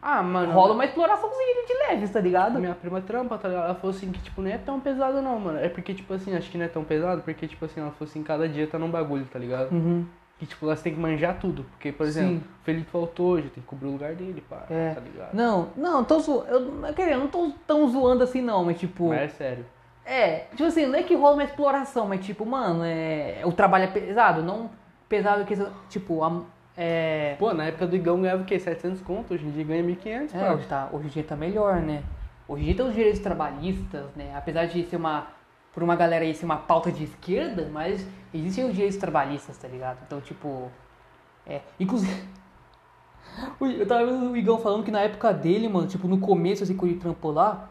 [0.00, 0.52] Ah, mano.
[0.52, 2.58] rola uma exploraçãozinha de leves, tá ligado?
[2.58, 3.64] Minha prima trampa, tá ligado?
[3.64, 5.58] Ela falou assim que, tipo, não é tão pesado não, mano.
[5.58, 8.08] É porque, tipo assim, acho que não é tão pesado, porque, tipo assim, ela falou
[8.08, 9.72] assim, cada dia tá num bagulho, tá ligado?
[9.72, 10.04] Uhum.
[10.38, 11.64] Que, tipo, elas têm que manjar tudo.
[11.72, 12.42] Porque, por exemplo, Sim.
[12.60, 14.94] o Felipe faltou hoje, tem que cobrir o lugar dele, pá, É.
[14.94, 15.34] tá ligado?
[15.34, 16.46] Não, não, tô zoando,
[16.86, 19.08] eu, quer dizer, eu não tô tão zoando assim não, mas, tipo...
[19.08, 19.66] Mas é sério.
[20.06, 23.84] É, tipo assim, não é que rola uma exploração, mas tipo, mano, é, o trabalho
[23.84, 24.70] é pesado, não
[25.08, 25.54] pesado que,
[25.88, 26.42] tipo, a,
[26.76, 28.58] é, Pô, na época do Igão ganhava o quê?
[28.58, 31.80] 700 conto, hoje em dia ganha 1.500, é, hoje, tá, hoje em dia tá melhor,
[31.82, 32.04] né?
[32.46, 34.32] Hoje em dia tem os direitos trabalhistas, né?
[34.36, 35.26] Apesar de ser uma,
[35.74, 39.66] por uma galera aí ser uma pauta de esquerda, mas existem os direitos trabalhistas, tá
[39.68, 39.98] ligado?
[40.06, 40.70] Então, tipo,
[41.46, 42.12] É, inclusive.
[43.60, 46.76] Eu tava vendo o Igão falando que na época dele, mano, tipo, no começo, assim,
[46.76, 47.70] quando ele trampou lá,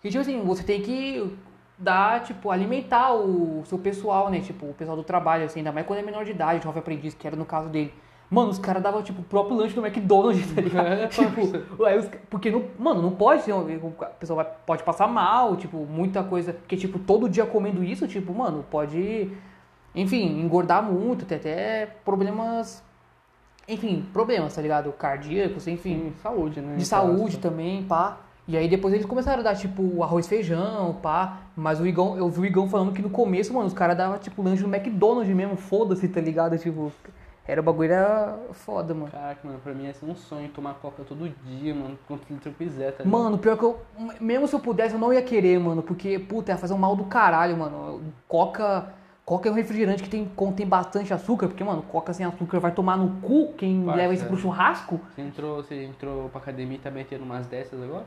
[0.00, 1.36] que, tipo assim, você tem que
[1.78, 4.40] dar, tipo, alimentar o seu pessoal, né?
[4.40, 7.14] Tipo, o pessoal do trabalho, assim, ainda mais quando é menor de idade, jovem aprendiz,
[7.14, 7.92] que era no caso dele.
[8.30, 10.86] Mano, os caras davam, tipo, o próprio lanche do McDonald's, tá ligado?
[10.86, 15.06] É, tipo, aí os, porque, não, mano, não pode ser, a pessoa vai, pode passar
[15.06, 19.30] mal, tipo, muita coisa, porque, tipo, todo dia comendo isso, tipo, mano, pode,
[19.94, 22.82] enfim, engordar muito, ter até problemas,
[23.68, 24.90] enfim, problemas, tá ligado?
[24.92, 26.76] Cardíacos, enfim, Sim, saúde, né?
[26.76, 28.18] de saúde também, pá.
[28.46, 31.42] E aí depois eles começaram a dar, tipo, arroz feijão, pá.
[31.56, 34.18] Mas o Igão, eu vi o Igão falando que no começo, mano, os caras davam,
[34.18, 36.58] tipo, lanche no McDonald's mesmo, foda-se, tá ligado?
[36.58, 36.92] Tipo,
[37.46, 39.10] era o bagulho era foda, mano.
[39.10, 42.54] Caraca, mano, pra mim é um sonho tomar coca todo dia, mano, quanto litro eu
[42.54, 43.20] quiser, tá ligado?
[43.20, 43.80] Mano, pior que eu.
[44.20, 45.82] Mesmo se eu pudesse, eu não ia querer, mano.
[45.82, 48.00] Porque, puta, ia fazer um mal do caralho, mano.
[48.26, 48.92] Coca.
[49.24, 52.72] Coca é um refrigerante que tem, contém bastante açúcar, porque, mano, coca sem açúcar vai
[52.72, 55.00] tomar no cu quem Vai, leva isso pro churrasco.
[55.14, 58.04] Você entrou, você entrou pra academia e tá metendo umas dessas agora?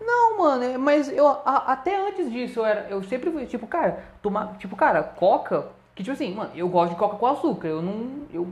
[0.00, 3.66] Não, mano, é- mas eu a- até antes disso eu era, eu sempre fui tipo,
[3.66, 7.68] cara, tomar, tipo, cara, coca, que tipo assim, mano, eu gosto de coca com açúcar,
[7.68, 8.46] eu não, eu,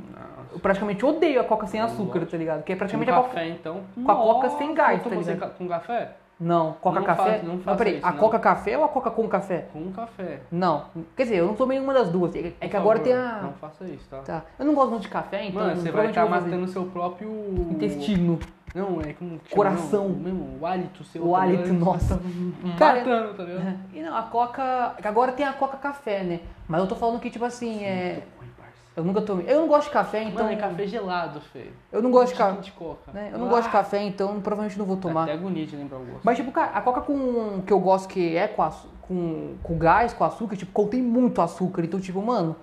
[0.52, 2.30] eu praticamente odeio a coca sem Eu açúcar, gosto.
[2.30, 2.62] tá ligado?
[2.62, 3.80] Que é Com praticamente a coca, café, então.
[3.94, 5.38] com a coca sem gás, tá ligado?
[5.38, 6.12] ca- Com café?
[6.40, 8.18] não, coca Não café, faço- não faço peraí, isso, a não.
[8.18, 9.66] coca café ou a coca com café?
[9.72, 10.40] Com café.
[10.50, 13.12] Não, quer dizer, eu não tomei nenhuma das duas, é que Por agora favor, tem
[13.12, 14.18] a, Não faça isso, tá?
[14.20, 16.68] tá, eu não gosto muito de café, então Mano, você vai provavelmente estar matando o
[16.68, 17.28] seu próprio.
[17.70, 18.38] intestino.
[18.74, 19.40] Não, é como.
[19.50, 20.08] Coração.
[20.08, 21.24] Não, mesmo, o hálito seu.
[21.26, 21.78] O tá hálito, ligado?
[21.78, 22.16] nossa.
[22.16, 23.78] Tá Cara, matando, tá ligado?
[23.92, 26.40] E não, a coca, agora tem a coca café, né?
[26.66, 28.72] Mas eu tô falando que tipo assim, é, ruim, parça.
[28.96, 31.72] eu nunca tomei, eu não gosto de café, então Mano, é café gelado, feio.
[31.92, 33.12] Eu não gosto de Tiquinho café.
[33.12, 33.30] Né?
[33.32, 35.22] Eu não Ah, gosto de café, então provavelmente não vou tomar.
[35.22, 36.20] até agonia de lembrar o gosto.
[36.24, 39.78] Mas tipo, cara, a coca com que eu gosto que é com, açu- com, com
[39.78, 41.84] gás, com açúcar, tipo, contém muito açúcar.
[41.84, 42.56] Então, tipo, mano,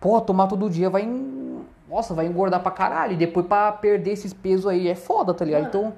[0.00, 1.02] porra, tomar todo dia vai.
[1.92, 3.12] Nossa, vai engordar pra caralho.
[3.12, 5.66] E depois pra perder esses pesos aí é foda, tá ligado?
[5.66, 5.92] Então,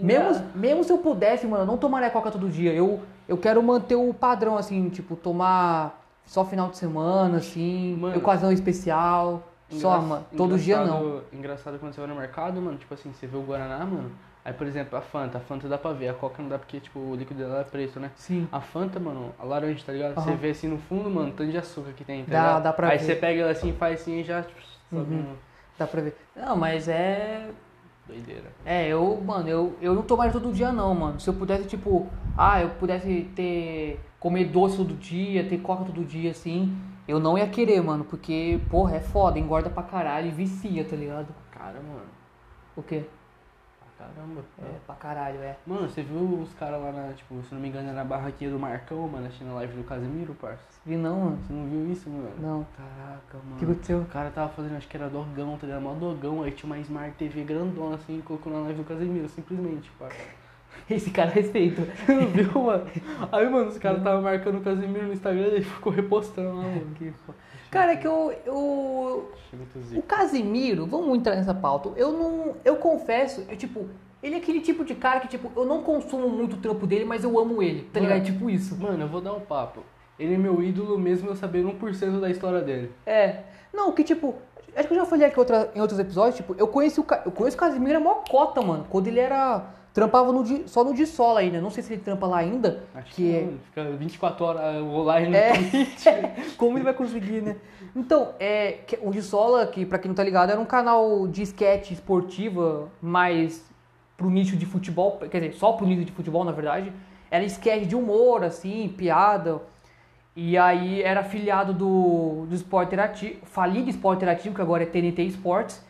[0.00, 2.72] mesmo, mesmo se eu pudesse, mano, eu não tomaria coca todo dia.
[2.72, 8.16] Eu, eu quero manter o padrão, assim, tipo, tomar só final de semana, assim, Mano.
[8.16, 9.42] ocasião especial.
[9.70, 10.84] Só, mano, todo dia não.
[11.00, 14.12] engraçado- Engraçado quando você vai no mercado, mano, tipo assim, você vê o Guaraná, mano.
[14.44, 16.78] Aí, por exemplo, a Fanta, a Fanta dá pra ver, a Coca não dá porque,
[16.78, 18.10] tipo, o líquido dela é preto, né?
[18.14, 18.46] Sim.
[18.52, 20.12] A Fanta, mano, a laranja, tá ligado?
[20.18, 20.22] Aham.
[20.26, 22.62] Você vê assim no fundo, mano, tanto de açúcar que tem, tá Dá- ligado?
[22.62, 23.04] dá pra Aí ver.
[23.04, 25.20] você pega ela assim, faz assim e já, tipo, sobe Uhum.
[25.20, 25.36] um-
[25.78, 26.16] Dá pra ver.
[26.36, 27.50] Não, mas é.
[28.06, 28.52] doideira.
[28.64, 31.18] É, eu, mano, eu, eu não tomaria todo dia não, mano.
[31.18, 33.98] Se eu pudesse, tipo, ah, eu pudesse ter.
[34.20, 36.74] comer doce todo dia, ter coca todo dia, assim,
[37.06, 40.96] eu não ia querer, mano, porque, porra, é foda, engorda pra caralho e vicia, tá
[40.96, 41.28] ligado?
[41.50, 42.06] Cara, mano,
[42.76, 43.04] O quê?
[43.98, 44.42] Caramba.
[44.62, 45.56] É, pra caralho, é.
[45.66, 48.50] Mano, você viu os caras lá na, tipo, se não me engano, é na barraquinha
[48.50, 50.62] do Marcão, mano, assistindo a live do Casemiro, parça?
[50.84, 51.38] Vi não, mano.
[51.46, 52.30] Você não viu isso, mano?
[52.40, 52.66] Não.
[52.76, 53.56] Caraca, O mano.
[53.58, 53.98] que aconteceu?
[54.00, 55.82] O cara tava fazendo, acho que era dogão, tá ligado?
[55.82, 59.90] Mó dogão, aí tinha uma Smart TV grandona assim, colocou na live do Casemiro, simplesmente,
[59.98, 60.16] parça.
[60.90, 61.82] Esse cara respeita.
[62.08, 62.84] Não viu, mano?
[63.30, 66.62] Aí, mano, os caras estavam marcando o Casemiro no Instagram e ele ficou repostando lá,
[66.62, 66.86] mano.
[66.98, 67.34] Que fo-
[67.74, 69.30] Cara, é que eu, eu,
[69.96, 70.02] O.
[70.02, 71.90] Casimiro, vamos entrar nessa pauta.
[71.96, 72.56] Eu não.
[72.64, 73.86] Eu confesso, eu tipo.
[74.22, 77.04] Ele é aquele tipo de cara que, tipo, eu não consumo muito o trampo dele,
[77.04, 78.12] mas eu amo ele, tá Mano.
[78.14, 78.26] ligado?
[78.26, 78.74] É tipo isso.
[78.80, 79.82] Mano, eu vou dar um papo.
[80.18, 82.90] Ele é meu ídolo mesmo eu sabendo 1% da história dele.
[83.04, 83.40] É.
[83.72, 84.34] Não, que tipo.
[84.74, 87.30] Acho que eu já falei aqui outra, em outros episódios, tipo, eu conheci o, eu
[87.30, 88.86] conheço o Casimiro a maior cota, mano.
[88.88, 89.66] Quando ele era.
[89.94, 91.60] Trampava no, Di- só no de sola ainda.
[91.60, 92.82] Não sei se ele trampa lá ainda.
[92.94, 93.40] Acho que que, é.
[93.42, 95.52] mano, fica 24 horas online no É.
[95.52, 96.04] Twitch.
[96.58, 97.56] Como ele vai conseguir, né?
[97.94, 101.42] Então, é, o de Sola, que pra quem não tá ligado, era um canal de
[101.42, 103.64] sketch esportiva, mais
[104.16, 106.92] pro nicho de futebol, quer dizer, só pro nicho de futebol, na verdade.
[107.30, 109.60] Era sketch de humor, assim, piada.
[110.34, 115.22] E aí era afiliado do, do Esporte Interativo, falido Esporte Interativo, que agora é TNT
[115.22, 115.80] Esportes.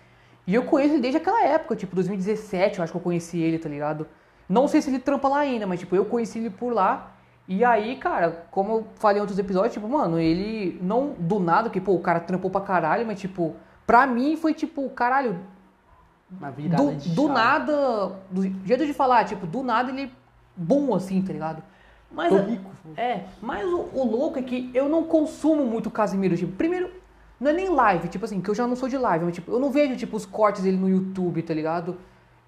[0.47, 3.59] E eu conheço ele desde aquela época, tipo, 2017, eu acho que eu conheci ele,
[3.59, 4.07] tá ligado?
[4.49, 7.13] Não sei se ele trampa lá ainda, mas, tipo, eu conheci ele por lá.
[7.49, 11.71] E aí, cara, como eu falei em outros episódios, tipo, mano, ele não do nada,
[11.71, 13.55] que, pô, o cara trampou pra caralho, mas, tipo,
[13.87, 15.39] pra mim foi, tipo, caralho,
[16.31, 17.35] Uma virada do, de do chave.
[17.35, 20.13] nada, do jeito de falar, tipo, do nada ele
[20.57, 21.63] bom assim, tá ligado?
[22.11, 22.71] Mas, Tô rico.
[22.97, 26.91] é, mas o, o louco é que eu não consumo muito Casimiro, tipo, primeiro,
[27.41, 29.51] não é nem live, tipo assim, que eu já não sou de live, mas tipo,
[29.51, 31.97] eu não vejo tipo os cortes dele no YouTube, tá ligado?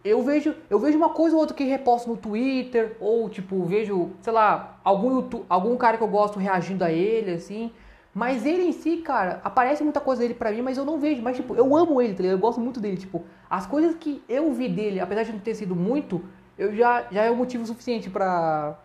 [0.04, 4.10] Eu vejo, eu vejo uma coisa ou outra que reposto no Twitter, ou tipo, vejo,
[4.20, 7.72] sei lá, algum YouTube, algum cara que eu gosto reagindo a ele, assim.
[8.14, 11.20] Mas ele em si, cara, aparece muita coisa dele pra mim, mas eu não vejo.
[11.20, 12.38] Mas, tipo, eu amo ele, tá ligado?
[12.38, 12.96] Eu gosto muito dele.
[12.96, 16.24] Tipo, as coisas que eu vi dele, apesar de não ter sido muito,
[16.56, 18.78] eu já, já é o motivo suficiente pra,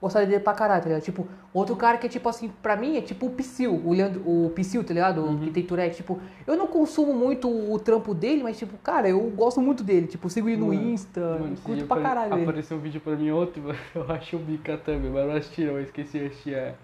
[0.00, 1.02] gostava dele pra caralho, tá ligado?
[1.02, 4.20] Tipo, outro cara que é tipo assim, pra mim é tipo o Psyll, o, Leandro,
[4.26, 5.24] o Psyll, tá ligado?
[5.24, 5.96] O que tem Tourette.
[5.96, 10.06] Tipo, eu não consumo muito o trampo dele, mas tipo, cara, eu gosto muito dele.
[10.06, 12.42] Tipo, sigo ele no Mano, Insta, Mano, curto pra apare- caralho ele.
[12.44, 13.50] Apareceu um vídeo pra mim mano.
[13.94, 15.72] Eu achei o bica também, mas eu não assisti, não.
[15.74, 16.54] Eu esqueci de assistir.
[16.54, 16.74] É,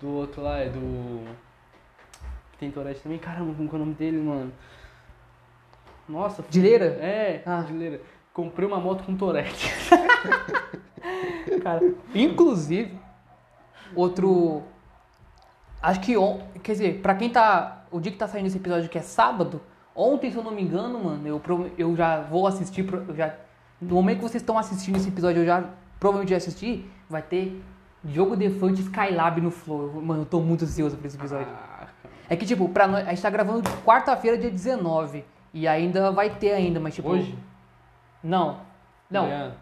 [0.00, 1.24] do outro lá, é do.
[2.52, 3.18] Que tem Tourette também.
[3.18, 4.52] Caramba, como que é o nome dele, mano?
[6.08, 6.44] Nossa.
[6.48, 6.86] Dileira?
[6.86, 7.62] É, Ah.
[7.66, 8.00] Dileira.
[8.32, 9.72] Comprei uma moto com Tourette.
[11.62, 12.98] Cara, inclusive,
[13.94, 14.62] outro.
[15.82, 16.40] Acho que on...
[16.62, 17.84] Quer dizer, pra quem tá.
[17.90, 19.60] O dia que tá saindo esse episódio que é sábado,
[19.94, 21.42] ontem, se eu não me engano, mano, eu,
[21.76, 22.86] eu já vou assistir.
[23.14, 23.34] já...
[23.80, 25.64] No momento que vocês estão assistindo esse episódio, eu já
[25.98, 27.62] provavelmente já assisti, vai ter
[28.04, 30.00] jogo Defante Skylab no Flow.
[30.00, 31.48] Mano, eu tô muito ansioso por esse episódio.
[31.48, 31.88] Ah.
[32.28, 35.24] É que, tipo, pra nós, a gente tá gravando quarta-feira, dia 19.
[35.52, 37.08] E ainda vai ter ainda, mas tipo.
[37.08, 37.36] Hoje?
[38.22, 38.58] Não.
[39.10, 39.24] Não.
[39.24, 39.52] Amanhã?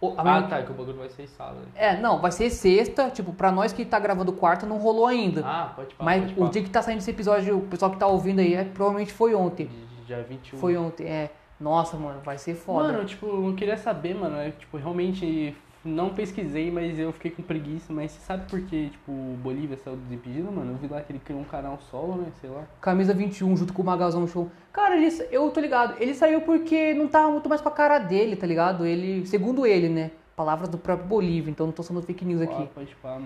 [0.00, 1.60] O- a Ah, minha- tá, que o bagulho vai ser sábado.
[1.76, 5.42] É, não, vai ser sexta, tipo, pra nós que tá gravando quarta não rolou ainda.
[5.44, 6.10] Ah, pode falar.
[6.18, 8.52] Mas pode o dia que tá saindo esse episódio, o pessoal que tá ouvindo aí,
[8.54, 9.70] é, provavelmente foi ontem.
[10.04, 10.58] Dia 21.
[10.58, 11.30] Foi ontem, é.
[11.60, 12.88] Nossa, mano, vai ser foda.
[12.92, 14.36] Mano, tipo, eu queria saber, mano.
[14.38, 17.92] Eu, tipo, realmente não pesquisei, mas eu fiquei com preguiça.
[17.92, 20.72] Mas você sabe por que, tipo, o Bolívia saiu do Desimpedido, mano?
[20.72, 22.28] Eu vi lá que ele criou um canal solo, né?
[22.40, 22.64] Sei lá.
[22.80, 24.50] Camisa 21 junto com o Magazão Show.
[24.72, 26.00] Cara, ele, eu tô ligado.
[26.00, 28.86] Ele saiu porque não tava muito mais com a cara dele, tá ligado?
[28.86, 30.12] Ele, segundo ele, né?
[30.36, 32.68] Palavras do próprio Bolívia, então não tô sendo fake news aqui.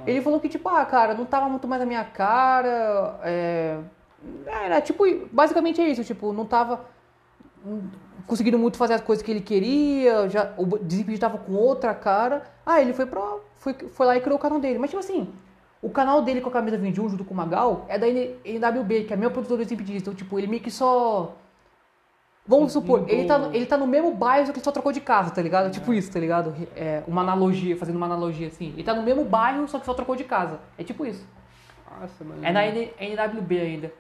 [0.07, 3.21] Ele falou que, tipo, ah, cara, não tava muito mais na minha cara.
[3.23, 3.79] É...
[4.47, 6.85] Era tipo, basicamente é isso, tipo, não tava
[8.27, 10.29] conseguindo muito fazer as coisas que ele queria.
[10.29, 12.43] Já, o Desimpedido tava com outra cara.
[12.65, 13.21] Ah, ele foi, pra,
[13.59, 14.79] foi, foi lá e criou o canal dele.
[14.79, 15.33] Mas, tipo assim,
[15.83, 19.13] o canal dele com a camisa 21 junto com o Magal é da NWB, que
[19.13, 19.99] é a mesma produtora do Desimpedido.
[19.99, 21.35] Então, tipo, ele meio que só.
[22.49, 24.93] Vamos supor, ele tá, no- ele tá no mesmo bairro, só que ele só trocou
[24.93, 25.69] de casa, tá ligado?
[25.73, 26.55] Tipo isso, tá ligado?
[26.77, 28.69] É, uma analogia, fazendo uma analogia assim.
[28.75, 30.61] Ele tá no mesmo bairro, só que só trocou de casa.
[30.79, 31.27] É tipo isso.
[32.01, 32.45] Nossa, mano.
[32.45, 33.93] É na NWB ainda.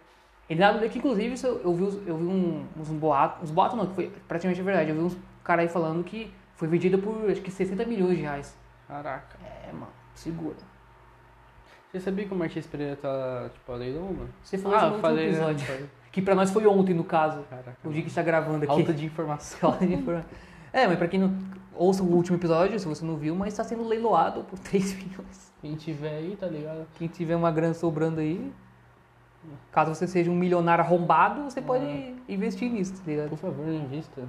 [0.48, 3.94] NWB que inclusive isso eu, vi, eu vi um- uns boatos, uns boatos não, que
[3.94, 4.90] foi praticamente verdade.
[4.90, 8.22] Eu vi uns caras aí falando que foi vendida por acho que 60 milhões de
[8.22, 8.56] reais.
[8.86, 9.36] Caraca.
[9.44, 10.56] É, mano, segura.
[11.90, 14.28] Você sabia que o Martins Pereira tá, tipo, a leilão, mano?
[14.42, 15.30] Você falou Ah, isso no falei, né?
[15.30, 15.66] episódio.
[15.66, 15.86] Falei.
[16.12, 17.42] Que pra nós foi ontem, no caso.
[17.48, 17.76] Caraca.
[17.84, 18.66] O dia que a gente tá gravando aqui.
[18.66, 19.58] Falta de informação.
[19.70, 20.30] Falta de informação.
[20.72, 21.34] É, mas pra quem não
[21.74, 25.52] ouça o último episódio, se você não viu, mas tá sendo leiloado por 3 milhões.
[25.60, 26.86] Quem tiver aí, tá ligado?
[26.96, 28.52] Quem tiver uma grana sobrando aí,
[29.72, 33.28] caso você seja um milionário arrombado, você pode investir nisso, tá ligado?
[33.30, 34.22] Por favor, invista.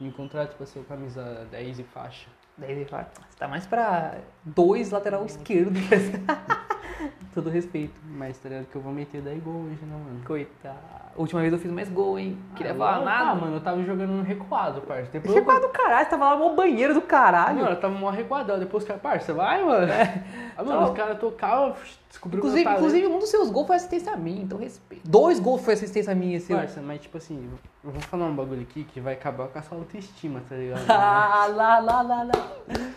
[0.00, 2.28] Me contrate pra ser o camisa 10 e faixa.
[2.58, 5.78] Daí ele fala, você tá mais pra dois lateral esquerdo.
[7.34, 8.00] Todo respeito.
[8.04, 10.24] Mas tá ligado que eu vou meter 10 gol hoje, né, mano?
[10.24, 10.78] Coitado.
[11.16, 12.38] Última vez eu fiz mais gol, hein?
[12.54, 13.30] Queria Ah, falar nada.
[13.30, 15.10] Ah, mano, eu tava jogando no recuado, parça.
[15.12, 15.60] Depois Você eu...
[15.60, 17.58] do caralho, você tava lá no banheiro do caralho.
[17.58, 18.58] Mano, eu tava mó recuadão.
[18.58, 19.92] Depois os caras, parça, vai, mano.
[20.56, 21.74] Ah, mano, os caras tocavam,
[22.08, 25.08] descobriu inclusive, inclusive, um dos seus gols foi assistência minha, então respeito.
[25.08, 26.56] Dois gols foi assistência minha, seu.
[26.56, 27.48] Parça, mas tipo assim,
[27.84, 30.84] eu vou falar um bagulho aqui que vai acabar com a sua autoestima, tá ligado?
[30.88, 32.32] Ah, lá, lá, lá, lá.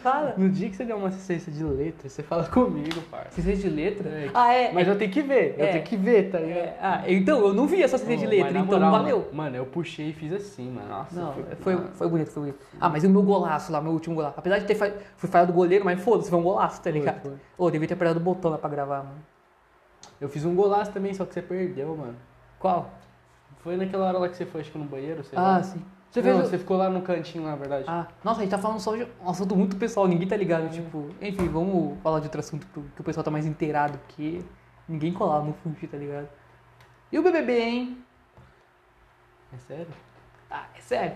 [0.02, 0.34] Fala.
[0.38, 3.28] no dia que você der uma assistência de letra, você fala comigo, parça.
[3.30, 4.10] Assistência de letra?
[4.10, 4.30] É.
[4.34, 4.72] Ah, é.
[4.72, 5.72] Mas eu tenho que ver, eu É.
[5.74, 6.58] tenho que ver, tá ligado?
[6.58, 9.18] É, ah, então, eu não vi essa assistência de Mas letra, então moral, não valeu.
[9.18, 10.88] Mano, mano, eu puxei e fiz assim, mano.
[10.88, 11.44] Nossa, Não, foi,
[11.76, 12.60] foi, foi bonito, foi bonito.
[12.80, 14.36] Ah, mas e o meu golaço lá, meu último golaço?
[14.40, 14.92] Apesar de ter fa...
[15.18, 17.22] fui do goleiro, mas foda-se, foi um golaço, tá ligado?
[17.22, 17.34] foi.
[17.58, 19.24] Ô, devia ter apertado o botão lá pra gravar, mano.
[20.20, 22.16] Eu fiz um golaço também, só que você perdeu, mano.
[22.60, 22.90] Qual?
[23.60, 25.64] Foi naquela hora lá que você foi, acho que no banheiro, sei Ah, lá.
[25.64, 25.84] sim.
[26.12, 27.86] Você Não, o- você ficou lá no cantinho, na verdade.
[27.88, 30.70] Ah, nossa, a gente tá falando só de um assunto muito pessoal, ninguém tá ligado,
[30.72, 31.10] tipo.
[31.22, 34.42] Enfim, vamos falar de outro assunto que o pessoal tá mais inteirado, porque
[34.88, 36.28] ninguém colava no Funchi, tá ligado?
[37.12, 38.06] E o BBB, hein?
[39.54, 39.88] É sério?
[40.50, 41.16] Ah, é sério.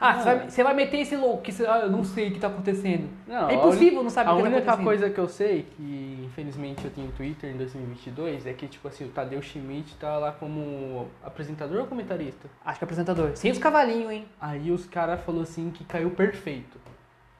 [0.00, 2.32] Ah, você vai, você vai meter esse louco que você, ah, eu não sei o
[2.32, 3.08] que tá acontecendo.
[3.26, 4.84] Não, é a impossível não saber A o que tá única acontecendo.
[4.84, 9.04] coisa que eu sei, que infelizmente eu tenho Twitter em 2022, é que, tipo assim,
[9.06, 12.48] o Tadeu Schmidt tá lá como apresentador ou comentarista?
[12.64, 13.30] Acho que é apresentador.
[13.34, 14.24] Sem os cavalinhos, hein?
[14.40, 16.78] Aí os caras falaram assim que caiu perfeito.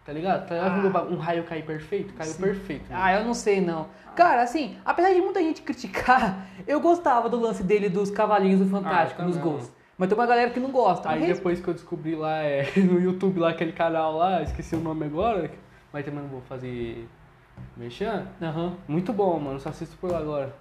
[0.05, 0.49] Tá ligado?
[0.49, 1.03] Tá Ah.
[1.05, 2.15] um raio cair perfeito?
[2.15, 2.91] Caiu perfeito.
[2.91, 3.03] mano.
[3.05, 3.87] Ah, eu não sei não.
[4.17, 8.67] Cara, assim, apesar de muita gente criticar, eu gostava do lance dele dos cavalinhos do
[8.67, 9.71] Fantástico Ah, nos gols.
[9.99, 11.11] Mas tem uma galera que não gosta.
[11.11, 14.77] Aí Mas depois que eu descobri lá é, no YouTube lá aquele canal lá, esqueci
[14.77, 15.51] o nome agora,
[15.93, 17.07] mas também não vou fazer
[17.77, 18.23] mexer.
[18.41, 18.77] Aham.
[18.87, 20.55] Muito bom, mano, só assisto por lá agora.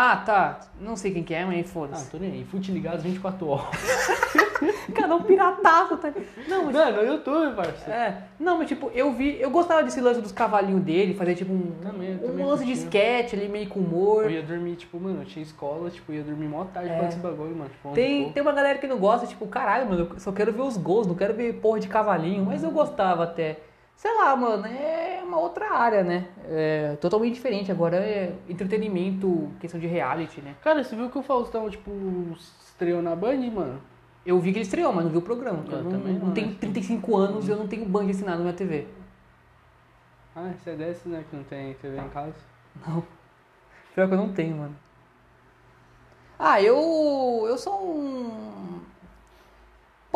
[0.00, 0.60] Ah, tá.
[0.80, 2.08] Não sei quem que é, mas Ah, foda-se.
[2.08, 2.44] tô nem aí.
[2.44, 3.66] Fute ligados 24 horas.
[4.94, 6.12] Canal pirataço, tá?
[6.48, 6.74] Não, mas...
[6.74, 7.90] Não, no YouTube, parceiro.
[7.90, 11.52] É, não, mas tipo, eu vi, eu gostava desse lance dos cavalinhos dele, fazer tipo
[11.52, 14.24] um, Também, um também lance de sketch ali, meio com humor.
[14.26, 16.96] Eu ia dormir, tipo, mano, eu tinha escola, tipo, ia dormir mó tarde É.
[16.98, 17.68] pra esse bagulho, mano.
[17.70, 20.62] Tipo, Tem, tem uma galera que não gosta, tipo, caralho, mano, eu só quero ver
[20.62, 23.58] os gols, não quero ver porra de cavalinho, mas eu gostava até.
[23.98, 26.28] Sei lá, mano, é uma outra área, né?
[26.44, 27.70] É totalmente diferente.
[27.72, 30.54] Agora é entretenimento, questão de reality, né?
[30.62, 31.90] Cara, você viu que o Faustão, tipo,
[32.60, 33.80] estreou na Band, mano?
[34.24, 35.64] Eu vi que ele estreou, mas não vi o programa.
[35.66, 36.56] Eu Eu, não, também não não, tenho né?
[36.60, 38.86] 35 anos e eu não tenho Band assinado na minha TV.
[40.36, 41.24] Ah, você é desse, né?
[41.28, 42.36] Que não tem TV em casa.
[42.86, 43.04] Não.
[43.94, 44.76] Pior que eu não tenho, mano.
[46.38, 47.44] Ah, eu.
[47.48, 48.77] Eu sou um.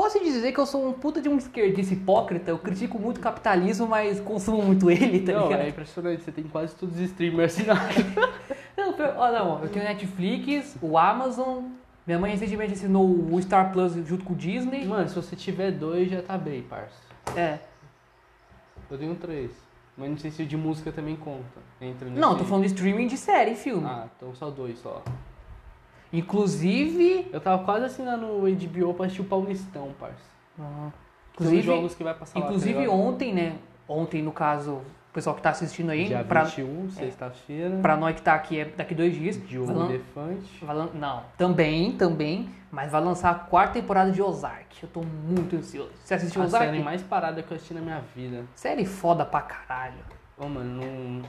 [0.02, 2.50] Posso dizer que eu sou um puta de um esquerdista hipócrita.
[2.50, 5.60] Eu critico muito o capitalismo, mas consumo muito ele, tá não, ligado?
[5.60, 6.24] é impressionante.
[6.24, 7.94] Você tem quase todos os streamers assinados.
[8.76, 11.66] Não, pior- ó, não, eu tenho Netflix, o Amazon.
[12.04, 14.84] Minha mãe recentemente assinou o Star Plus junto com o Disney.
[14.86, 16.96] Mano, se você tiver dois, já tá bem, parça.
[17.36, 17.60] É.
[18.90, 19.52] Eu tenho três.
[19.96, 21.60] Mas não sei se o de música também conta.
[21.80, 22.08] Entra.
[22.10, 23.86] Não, tô falando de streaming de série e filme.
[23.86, 25.00] Ah, então só dois só.
[26.12, 27.28] Inclusive.
[27.32, 30.16] Eu tava quase assinando o HBO pra assistir o Paulistão, parça.
[30.58, 30.66] Os
[31.34, 32.94] Inclusive, jogos que vai passar lá, tá inclusive ligado?
[32.94, 33.56] ontem, né?
[33.88, 37.78] Ontem, no caso, o pessoal que tá assistindo aí, Dia pra, 21, sexta-feira.
[37.80, 39.40] pra nós que tá aqui é daqui dois dias.
[39.46, 40.64] Diogo vai lan- Defante.
[40.64, 44.82] vai lan- não, também, também, mas vai lançar a quarta temporada de Ozark.
[44.82, 45.90] Eu tô muito ansioso.
[46.04, 46.66] Você assistiu A Ozark?
[46.66, 48.44] série mais parada que eu assisti na minha vida.
[48.54, 49.94] Série foda pra caralho.
[50.38, 51.22] Ô, mano, não...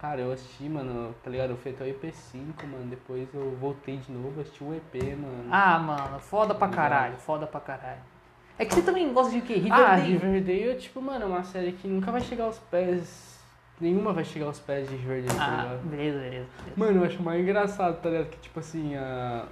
[0.00, 1.50] Cara, eu assisti, mano, tá ligado?
[1.50, 2.84] Eu fui até o EP5, mano.
[2.90, 5.48] Depois eu voltei de novo, assisti o EP, mano.
[5.50, 6.90] Ah, mano, foda pra Obrigado.
[6.90, 8.00] caralho, foda pra caralho.
[8.58, 9.54] É que você também gosta de quê?
[9.70, 10.12] Ah, Riverdale?
[10.12, 13.36] Riverdale, tipo, mano, é uma série que nunca vai chegar aos pés.
[13.80, 15.82] Nenhuma vai chegar aos pés de Riverdale, tá Ah, ligado?
[15.88, 16.46] beleza, beleza.
[16.58, 16.72] beleza.
[16.76, 18.26] Mano, eu acho mais engraçado, tá ligado?
[18.30, 19.44] Que, tipo assim, a...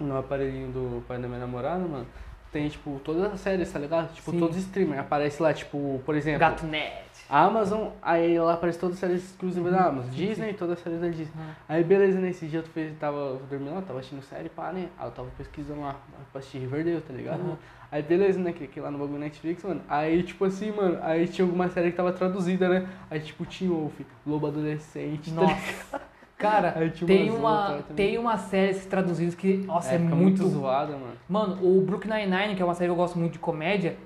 [0.00, 2.06] no aparelhinho do pai da minha namorada, mano,
[2.52, 4.12] tem, tipo, todas as séries, tá ligado?
[4.14, 4.38] Tipo, Sim.
[4.40, 5.00] todos os streamers.
[5.00, 7.05] Aparece lá, tipo, por exemplo, Gato.net.
[7.28, 10.10] a Amazon, aí lá aparece todas as séries exclusivas da Amazon.
[10.10, 11.32] Disney, todas as séries da Disney.
[11.36, 11.50] Uhum.
[11.68, 14.88] Aí, beleza, nesse dia eu fui, tava dormindo lá, tava assistindo série, pá, né?
[14.98, 15.96] Aí eu tava pesquisando lá
[16.30, 17.40] pra assistir Riverdale, tá ligado?
[17.40, 17.56] Uhum.
[17.90, 18.52] Aí, beleza, né?
[18.52, 19.82] Cliquei lá no bagulho Netflix, mano.
[19.88, 22.88] Aí, tipo assim, mano, aí tinha alguma série que tava traduzida, né?
[23.10, 25.56] Aí, tipo, Teen Wolf, Lobo Adolescente, tá ligado?
[25.56, 26.00] Nossa.
[26.38, 30.46] Cara, Aí tinha tem umas uma, tem uma série traduzidas que, nossa, é, fica muito...
[30.46, 31.14] zoada, mano.
[31.26, 33.96] Mano, o Brook Nine-Nine, que é uma série que eu gosto muito de comédia,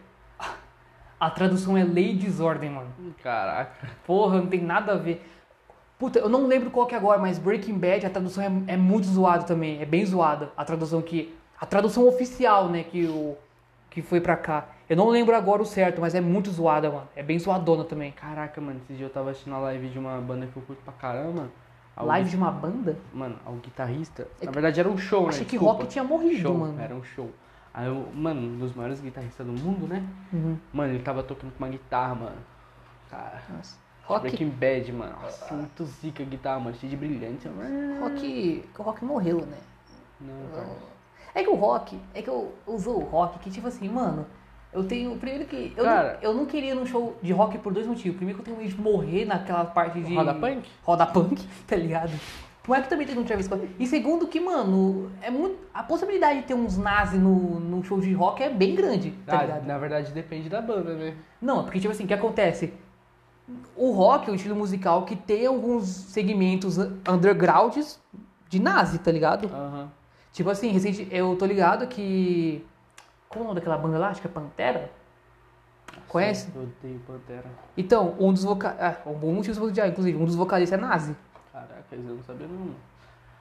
[1.21, 2.89] a tradução é Lei e Desordem, mano.
[3.23, 3.89] Caraca.
[4.07, 5.23] Porra, não tem nada a ver.
[5.99, 8.77] Puta, eu não lembro qual que é agora, mas Breaking Bad, a tradução é, é
[8.77, 9.83] muito zoada também.
[9.83, 10.51] É bem zoada.
[10.57, 11.37] A tradução que.
[11.61, 13.37] A tradução oficial, né, que, o,
[13.91, 14.69] que foi pra cá.
[14.89, 17.07] Eu não lembro agora o certo, mas é muito zoada, mano.
[17.15, 18.13] É bem zoadona também.
[18.13, 20.83] Caraca, mano, esse dia eu tava assistindo a live de uma banda que eu curto
[20.83, 21.51] pra caramba.
[21.95, 22.97] Ao Live de uma banda?
[23.13, 24.27] Mano, ao guitarrista.
[24.41, 25.29] É Na verdade era um show, né?
[25.29, 25.81] Achei que Desculpa.
[25.81, 26.81] Rock tinha morrido, show, mano.
[26.81, 27.31] Era um show.
[27.73, 30.05] Aí eu, mano, um dos maiores guitarristas do mundo, né?
[30.33, 30.57] Uhum.
[30.73, 32.37] Mano, ele tava tocando com uma guitarra, mano.
[33.11, 33.43] Cara.
[33.49, 33.77] Nossa.
[34.05, 35.13] Rock, Breaking Bad, mano.
[35.23, 36.77] Nossa, muito zica a guitarra, mano.
[36.77, 37.49] Cheio de brilhante.
[38.01, 39.59] rock, o Rock morreu, né?
[40.21, 40.69] Não, cara.
[41.33, 44.27] É que o rock, é que eu uso o rock, que tipo assim, mano,
[44.73, 45.17] eu tenho.
[45.17, 45.73] Primeiro que.
[45.77, 46.15] Eu, Cara.
[46.15, 48.17] não, eu não queria ir num show de rock por dois motivos.
[48.17, 50.15] Primeiro que eu tenho medo de morrer naquela parte de.
[50.15, 50.69] Roda punk?
[50.83, 52.13] Roda punk, tá ligado?
[52.63, 53.69] Por mais que também tenha um Travis Scott.
[53.79, 55.59] E segundo que, mano, é muito.
[55.73, 59.39] A possibilidade de ter uns nazi no, no show de rock é bem grande, tá
[59.39, 59.67] Ah, ligado?
[59.67, 61.15] na verdade depende da banda, né?
[61.41, 62.73] Não, porque tipo assim, o que acontece?
[63.75, 66.77] O rock é um estilo musical que tem alguns segmentos
[67.09, 67.99] undergrounds
[68.49, 69.47] de nazi, tá ligado?
[69.53, 69.91] Aham.
[70.33, 72.65] Tipo assim, recente, eu tô ligado que.
[73.29, 74.09] Como é o nome daquela banda lá?
[74.11, 74.91] Acho que é Pantera?
[76.07, 76.49] Conhece?
[76.55, 77.47] Eu odeio Pantera.
[77.77, 78.97] Então, um dos vocalistas.
[79.07, 81.17] Ah, um motivo odiar, inclusive, um dos vocalistas é nazi.
[81.91, 82.71] Caraca, eu não sabia não.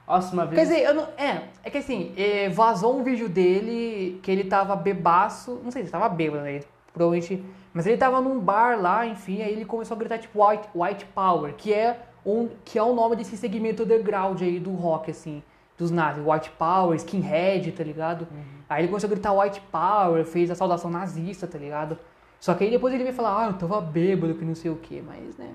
[0.08, 0.60] Nossa, uma vez.
[0.60, 1.04] Quer dizer, eu não.
[1.18, 5.62] É, é que assim, eh, vazou um vídeo dele que ele tava bebaço.
[5.64, 6.62] Não sei se ele tava bêbado, né?
[6.92, 7.44] Provavelmente.
[7.72, 11.06] Mas ele tava num bar lá, enfim, aí ele começou a gritar tipo White, White
[11.14, 15.44] Power, que é, um, que é o nome desse segmento underground aí do rock, assim,
[15.78, 16.26] dos nazis.
[16.26, 18.28] White Power, Skinhead, tá ligado?
[18.68, 21.98] Aí ele começou a gritar White Power, fez a saudação nazista, tá ligado?
[22.40, 24.76] Só que aí depois ele veio falar, ah, eu tava bêbado, que não sei o
[24.76, 25.52] que, mas, né.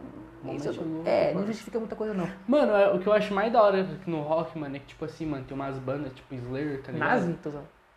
[0.52, 0.68] Isso,
[1.04, 2.28] é, não justifica muita coisa não.
[2.46, 5.04] Mano, é- o que eu acho mais da hora no rock, mano, é que, tipo
[5.04, 7.08] assim, mano, tem umas bandas, tipo Slayer, tá ligado?
[7.08, 7.38] Nazi?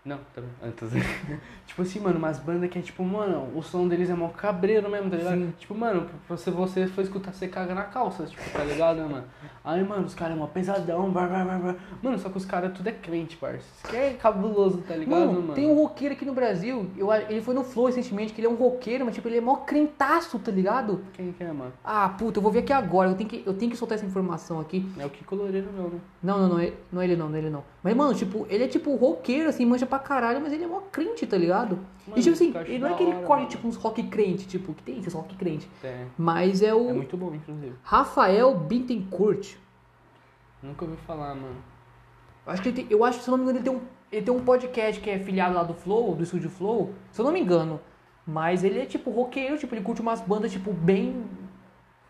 [0.07, 0.49] Não, também.
[0.63, 0.89] Antes.
[1.67, 4.89] tipo assim, mano, umas bandas que é tipo, mano, o som deles é mó cabreiro
[4.89, 5.37] mesmo, tá ligado?
[5.37, 5.53] Sim.
[5.59, 6.07] Tipo, mano,
[6.37, 9.25] se você for escutar, você caga na calça, tipo, tá ligado, né, mano?
[9.65, 11.75] Aí, mano, os caras é mó pesadão, blá, blá, blá, blá.
[12.01, 13.57] Mano, só que os caras tudo é crente, parça.
[13.57, 15.53] Isso que é cabuloso, tá ligado, Mano, mano?
[15.53, 18.49] tem um roqueiro aqui no Brasil, eu, ele foi no Flow recentemente, que ele é
[18.49, 21.03] um roqueiro, mas tipo, ele é mó crentaço, tá ligado?
[21.11, 21.73] Quem que é, mano?
[21.83, 24.05] Ah, puta, eu vou ver aqui agora, eu tenho que, eu tenho que soltar essa
[24.05, 24.89] informação aqui.
[24.97, 25.99] É o Kiko Loureiro, não, né?
[26.23, 27.63] Não, não, não, não é ele não, não é ele não.
[27.83, 30.81] Mas, mano, tipo, ele é tipo roqueiro, assim, mancha pra caralho, mas ele é mó
[30.91, 31.75] crente, tá ligado?
[32.07, 33.49] Mano, e tipo assim, ele não é que ele hora, corre mano.
[33.49, 35.69] tipo uns rock crente, tipo, que tem esses rock crente.
[35.83, 36.05] É.
[36.17, 37.73] Mas é o É muito bom, inclusive.
[37.83, 39.55] Rafael Bittencourt.
[40.61, 41.55] Nunca ouvi falar, mano.
[42.45, 43.77] Eu acho que ele tem, eu acho que, se eu não me engano, ele tem
[43.77, 43.81] um,
[44.11, 47.25] ele tem um podcast que é filiado lá do Flow, do estúdio Flow, se eu
[47.25, 47.79] não me engano.
[48.25, 51.25] Mas ele é tipo roqueiro, tipo, ele curte umas bandas, tipo, bem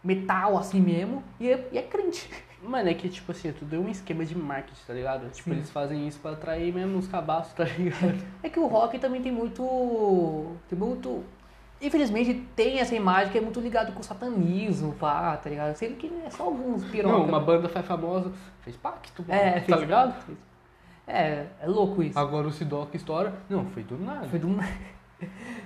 [0.03, 1.23] metal assim mesmo.
[1.39, 2.29] E é, e é crente.
[2.61, 5.29] Mano, é que, tipo assim, tudo é um esquema de marketing, tá ligado?
[5.29, 5.55] Tipo, Sim.
[5.57, 8.17] eles fazem isso pra atrair mesmo os cabaços, tá ligado?
[8.43, 10.55] É que o rock também tem muito.
[10.69, 11.23] Tem muito.
[11.79, 15.75] Infelizmente tem essa imagem que é muito ligado com o satanismo, pá, tá ligado?
[15.75, 17.19] Sendo que é só alguns pirocas.
[17.19, 18.31] Não, uma banda faz famosa,
[18.61, 20.15] fez pacto, mano, É, tá fez- ligado?
[21.05, 22.17] É, é louco isso.
[22.17, 23.33] Agora o Sidoc estoura.
[23.47, 24.27] Não, foi do nada.
[24.27, 24.47] Foi do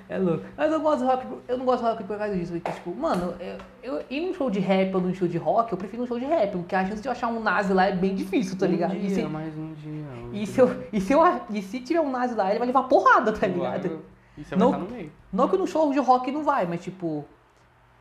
[0.08, 0.44] É louco.
[0.58, 2.52] Mas eu gosto de rock, eu não gosto de rock por causa disso.
[2.54, 3.58] Porque, tipo, mano, eu,
[3.98, 6.20] eu ir num show de rap ou num show de rock, eu prefiro um show
[6.20, 8.66] de rap, porque a chance de eu achar um nazi lá é bem difícil, tá
[8.68, 8.92] ligado?
[8.92, 9.92] Um E dia, se, mais um dia.
[9.92, 10.46] um e, dia.
[10.48, 13.32] se eu, e, se eu, e se tiver um nazi lá, ele vai levar porrada,
[13.34, 13.82] tá ligado?
[13.90, 14.00] Vai,
[14.38, 15.12] E você Não- estar no meio.
[15.32, 17.26] Não que no show de rock não vai, mas tipo.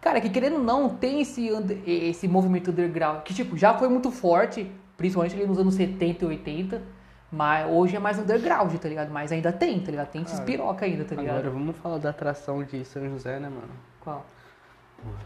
[0.00, 1.48] Cara, que querendo ou não, tem esse,
[1.86, 6.28] esse movimento underground, que tipo, já foi muito forte, principalmente ali nos anos 70 e
[6.28, 6.82] 80,
[7.30, 9.10] mas hoje é mais underground, tá ligado?
[9.10, 10.08] Mas ainda tem, tá ligado?
[10.10, 11.36] Tem esses piroca ainda, tá ligado?
[11.38, 13.70] Agora vamos falar da atração de São José, né, mano?
[14.00, 14.24] Qual?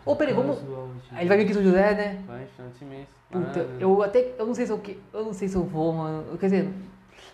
[0.07, 0.59] Ô, peraí, vamos.
[0.61, 2.23] Casual de- Aí ele vai vir aqui São José, né?
[2.27, 3.09] Vai, desse mês.
[3.31, 4.35] Puta, Ah, eu até.
[4.39, 4.81] Eu não sei se eu,
[5.13, 6.39] eu não sei se eu vou, mano.
[6.39, 6.73] Quer dizer,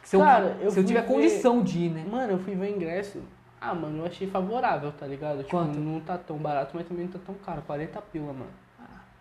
[0.02, 2.06] se eu, Cara, eu se eu tiver ver- condição de ir, né?
[2.10, 3.20] Mano, eu fui ver o ingresso.
[3.60, 5.38] Ah, mano, eu achei favorável, tá ligado?
[5.38, 5.78] Tipo, Quanto?
[5.78, 7.60] não tá tão barato, mas também não tá tão caro.
[7.66, 8.46] 40 pila, mano.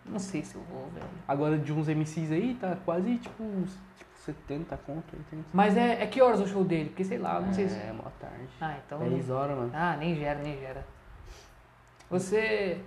[0.06, 1.06] Não sei se eu vou, velho.
[1.28, 5.48] Agora de uns MCs aí, tá quase tipo, uns, tipo 70 conto, 80.
[5.52, 6.90] Mas é, é que horas o show dele?
[6.90, 7.76] Porque sei lá, não sei se.
[7.76, 8.48] É, boa tarde.
[8.60, 8.98] Ah, então.
[8.98, 9.70] 10 horas, mano.
[9.74, 10.84] Ah, nem gera, nem gera.
[12.10, 12.78] Você.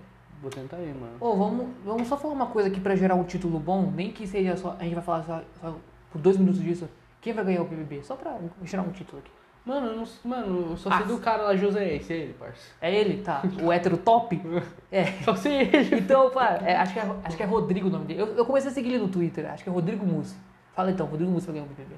[0.41, 1.13] Vou tentar aí, mano.
[1.19, 4.27] Ô, vamos, vamos só falar uma coisa aqui pra gerar um título bom, nem que
[4.27, 4.75] seja só.
[4.79, 5.75] A gente vai falar só, só
[6.11, 6.89] por dois minutos disso.
[7.21, 8.03] Quem vai ganhar o BBB?
[8.03, 9.31] Só pra gerar um título aqui.
[9.65, 10.97] Mano, eu não, mano, eu só Ah.
[10.97, 12.61] sei do cara lá, José, esse é ele, parça.
[12.81, 13.41] É ele, tá?
[13.63, 14.41] O hétero top?
[14.91, 15.05] É.
[15.23, 15.99] Só sei ele.
[15.99, 18.21] Então, pá, é, acho, que é, acho que é Rodrigo o nome dele.
[18.21, 20.35] Eu, eu comecei a seguir ele no Twitter, acho que é Rodrigo Mussi.
[20.75, 21.95] Fala então, Rodrigo Mussi vai ganhar o BBB.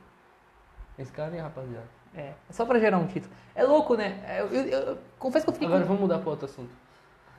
[0.97, 1.85] Esse cara aí, rapaziada.
[2.15, 3.33] É, é só pra gerar um título.
[3.53, 4.21] É louco, né?
[4.27, 5.87] É, Eu, eu- eu- confesso que eu fiquei Agora com...
[5.87, 6.69] vamos mudar pra outro assunto.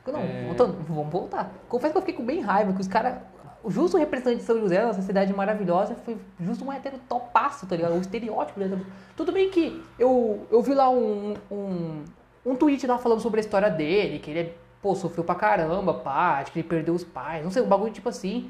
[0.05, 0.45] Não, É.
[0.45, 1.51] voltando, vamos voltar.
[1.67, 3.15] Confesso que eu fiquei com bem raiva, que os caras.
[3.63, 7.75] O justo representante de São José, nossa cidade maravilhosa, foi justo um hétero topaço, tá
[7.75, 7.95] ligado?
[7.95, 8.85] O estereótipo hétero.
[9.17, 12.05] Tudo bem que eu, eu vi lá um, um,
[12.45, 15.93] um tweet lá falando sobre a história dele, que ele, é, pô, sofreu pra caramba,
[15.95, 18.49] pá, acho que ele perdeu os pais, não sei, um bagulho tipo assim.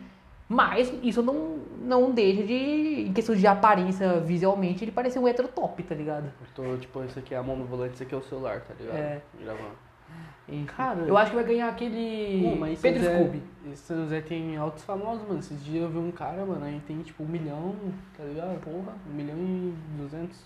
[0.50, 2.54] Mas isso não, não deixa de,
[3.08, 6.26] em questão de aparência visualmente, ele parecer um hétero top, tá ligado?
[6.26, 8.62] Eu tô, tipo, isso aqui é a mão no volante, isso aqui é o celular,
[8.62, 8.95] tá ligado?
[8.95, 9.22] É.
[9.41, 9.88] Gravando.
[10.68, 13.43] Cara, eu acho que vai ganhar aquele Pô, mas Pedro José- Scooby.
[13.70, 15.39] esse São José tem altos famosos, mano.
[15.39, 17.76] Esses dias eu vi um cara, mano, aí tem tipo um milhão,
[18.16, 18.58] tá ligado?
[18.62, 20.39] Porra, um milhão e duzentos.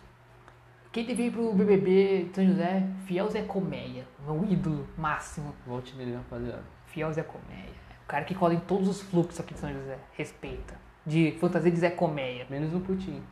[0.92, 2.84] Quem teve aí pro BBB de São José?
[3.06, 4.04] Fiel Zé Colmeia.
[4.26, 5.54] Meu ídolo máximo.
[5.68, 6.64] Volte nele, rapaziada.
[6.88, 7.81] Fiel Zé Colmeia.
[8.12, 9.98] O cara que cola em todos os fluxos aqui de São José.
[10.18, 10.74] Respeita.
[11.06, 12.46] De fantasia de Zé Colmeia.
[12.50, 13.24] Menos no Putin.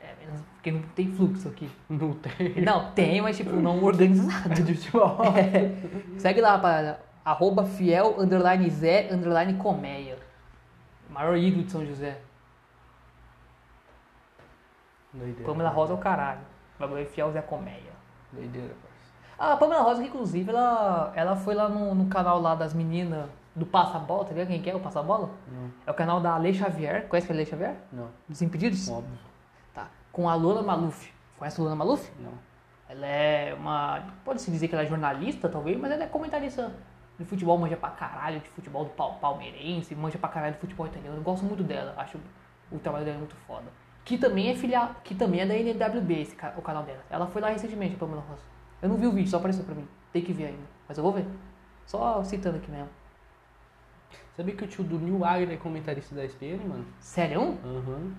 [0.00, 1.68] É, menos porque não tem fluxo aqui.
[1.88, 2.62] Não tem.
[2.62, 4.54] Não, tem, mas tipo, não organizado.
[4.54, 5.18] de futebol.
[5.36, 6.16] É.
[6.16, 7.00] Segue lá, rapaziada.
[7.24, 10.16] Arroba fiel, underline Zé, underline Colmeia.
[11.08, 12.16] Maior ídolo de São José.
[15.12, 15.44] Doideira.
[15.44, 16.42] Pamela Rosa é o caralho.
[16.78, 17.92] Bagulho fiel Zé Colmeia.
[18.32, 19.52] Doideira, parça.
[19.52, 23.28] A Pamela Rosa, que, inclusive, ela, ela foi lá no, no canal lá das meninas
[23.54, 25.30] do Passa Bola, tá ligado quem que é o Passa Bola?
[25.50, 27.06] Não, É o canal da Ale Xavier.
[27.08, 27.76] Conhece a Ale Xavier?
[27.92, 28.08] não.
[28.28, 28.88] Dos Impedidos?
[28.88, 29.18] Óbvio.
[29.74, 29.88] Tá.
[30.12, 31.12] Com a Luna Maluf.
[31.38, 32.10] Conhece a Luna Maluf?
[32.20, 32.32] Não.
[32.88, 34.02] Ela é uma.
[34.24, 36.72] Pode-se dizer que ela é jornalista, talvez, mas ela é comentarista
[37.18, 40.86] de futebol, manja pra caralho, de futebol do pal- palmeirense, manja pra caralho de futebol
[40.86, 41.16] italiano.
[41.16, 42.18] Eu gosto muito dela, acho
[42.72, 43.66] o trabalho dela muito foda.
[44.04, 47.00] Que também é filha, que também é da NWB, esse, o canal dela.
[47.10, 48.42] Ela foi lá recentemente, a Pamela Rosa.
[48.82, 49.86] Eu não vi o vídeo, só apareceu pra mim.
[50.12, 50.62] Tem que ver ainda.
[50.88, 51.26] Mas eu vou ver.
[51.86, 52.88] Só citando aqui mesmo.
[54.40, 56.86] Sabia que o tio do New Agra é comentarista da SPN, mano?
[56.98, 57.58] Sério?
[57.62, 58.10] Aham.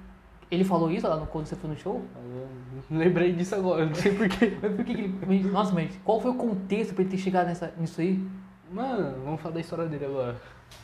[0.51, 2.05] Ele falou isso lá no, quando você foi no show?
[2.15, 2.47] Eu
[2.95, 4.55] Lembrei disso agora, não sei porquê.
[4.61, 5.49] Mas por que, que ele.
[5.49, 8.23] Nossa, mas qual foi o contexto pra ele ter chegado nessa, nisso aí?
[8.71, 10.35] Mano, vamos falar da história dele agora.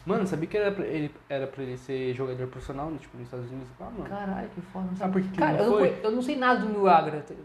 [0.08, 3.46] Mano, sabia que era pra ele, era pra ele ser jogador profissional, tipo, nos Estados
[3.46, 3.68] Unidos?
[3.80, 4.10] Ah, mano.
[4.10, 4.88] Caralho, que foda.
[4.90, 5.90] não Sabe por que Cara, eu não não, foi?
[5.90, 7.20] conhe- eu não sei nada do New Agra.
[7.22, 7.36] tá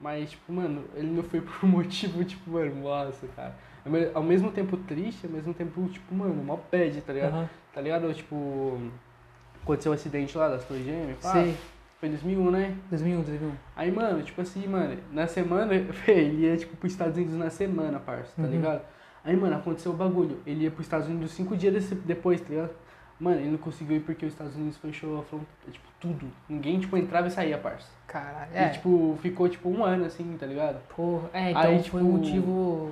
[0.00, 3.56] Mas, tipo, mano, ele não foi por um motivo, tipo, mano, nossa, cara.
[3.84, 7.32] Ao me- Ao mesmo tempo triste, ao mesmo tempo, tipo, mano, mó pede, tá ligado?
[7.34, 7.48] Aham.
[7.74, 8.12] Tá ligado?
[8.14, 8.78] Tipo,
[9.62, 11.32] aconteceu o acidente lá das Torres Gêmeas, pá.
[11.32, 11.56] Sei.
[11.98, 12.74] Foi em 2001, né?
[12.90, 13.52] 2001, 2001.
[13.76, 15.72] Aí, mano, tipo assim, mano, na semana,
[16.08, 18.48] ele ia, tipo, pros Estados Unidos na semana, parça, tá Uhum.
[18.50, 18.82] ligado?
[19.24, 20.38] Aí, mano, aconteceu o bagulho.
[20.44, 22.70] Ele ia pros Estados Unidos cinco dias desse- depois, tá ligado?
[23.20, 26.26] Mano, ele não conseguiu ir porque os Estados Unidos fechou a fronteira, tipo, tudo.
[26.48, 27.88] Ninguém, tipo, entrava e saía, parça.
[28.08, 28.50] Caralho.
[28.52, 28.68] E, É.
[28.70, 30.80] tipo, ficou, tipo, um ano, assim, tá ligado?
[30.96, 31.30] Porra.
[31.32, 32.90] É, então Aí, foi tipo, um motivo.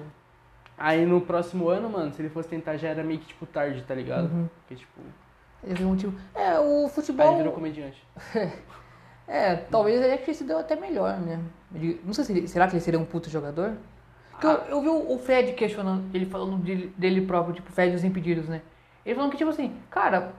[0.83, 3.83] Aí, no próximo ano, mano, se ele fosse tentar, já era meio que, tipo, tarde,
[3.83, 4.33] tá ligado?
[4.33, 4.49] Uhum.
[4.61, 4.99] Porque, tipo,
[5.63, 6.19] Ele foi um motivo.
[6.35, 7.37] É, o aí ele futebol.
[7.37, 8.03] virou comediante.
[9.33, 11.39] É, talvez ele acho que se deu até melhor, né?
[12.05, 13.77] Não sei se será que ele seria um puto jogador?
[14.33, 18.03] Porque eu, eu vi o Fred questionando, ele falando dele, dele próprio, tipo, Fred dos
[18.03, 18.61] impedidos, né?
[19.07, 20.33] Ele falando que, tipo assim, cara,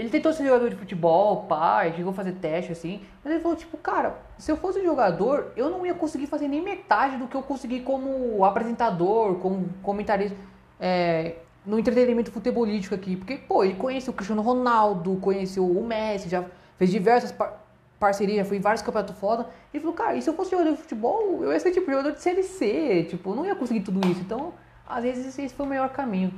[0.00, 3.56] ele tentou ser jogador de futebol, pai, chegou a fazer teste, assim, mas ele falou,
[3.56, 7.36] tipo, cara, se eu fosse jogador, eu não ia conseguir fazer nem metade do que
[7.36, 10.36] eu consegui como apresentador, como comentarista,
[10.80, 11.36] é,
[11.66, 13.14] no entretenimento futebolístico aqui.
[13.14, 16.44] Porque, pô, ele conhece o Cristiano Ronaldo, conheceu o Messi, já
[16.78, 17.60] fez diversas par
[17.98, 19.46] parcerias, já foi em vários campeonatos foda.
[19.74, 22.12] Ele falou, cara, e se eu fosse jogador de futebol, eu ia ser, tipo, jogador
[22.12, 24.22] de Série C, tipo, não ia conseguir tudo isso.
[24.22, 24.54] Então,
[24.90, 26.32] às vezes esse foi o melhor caminho.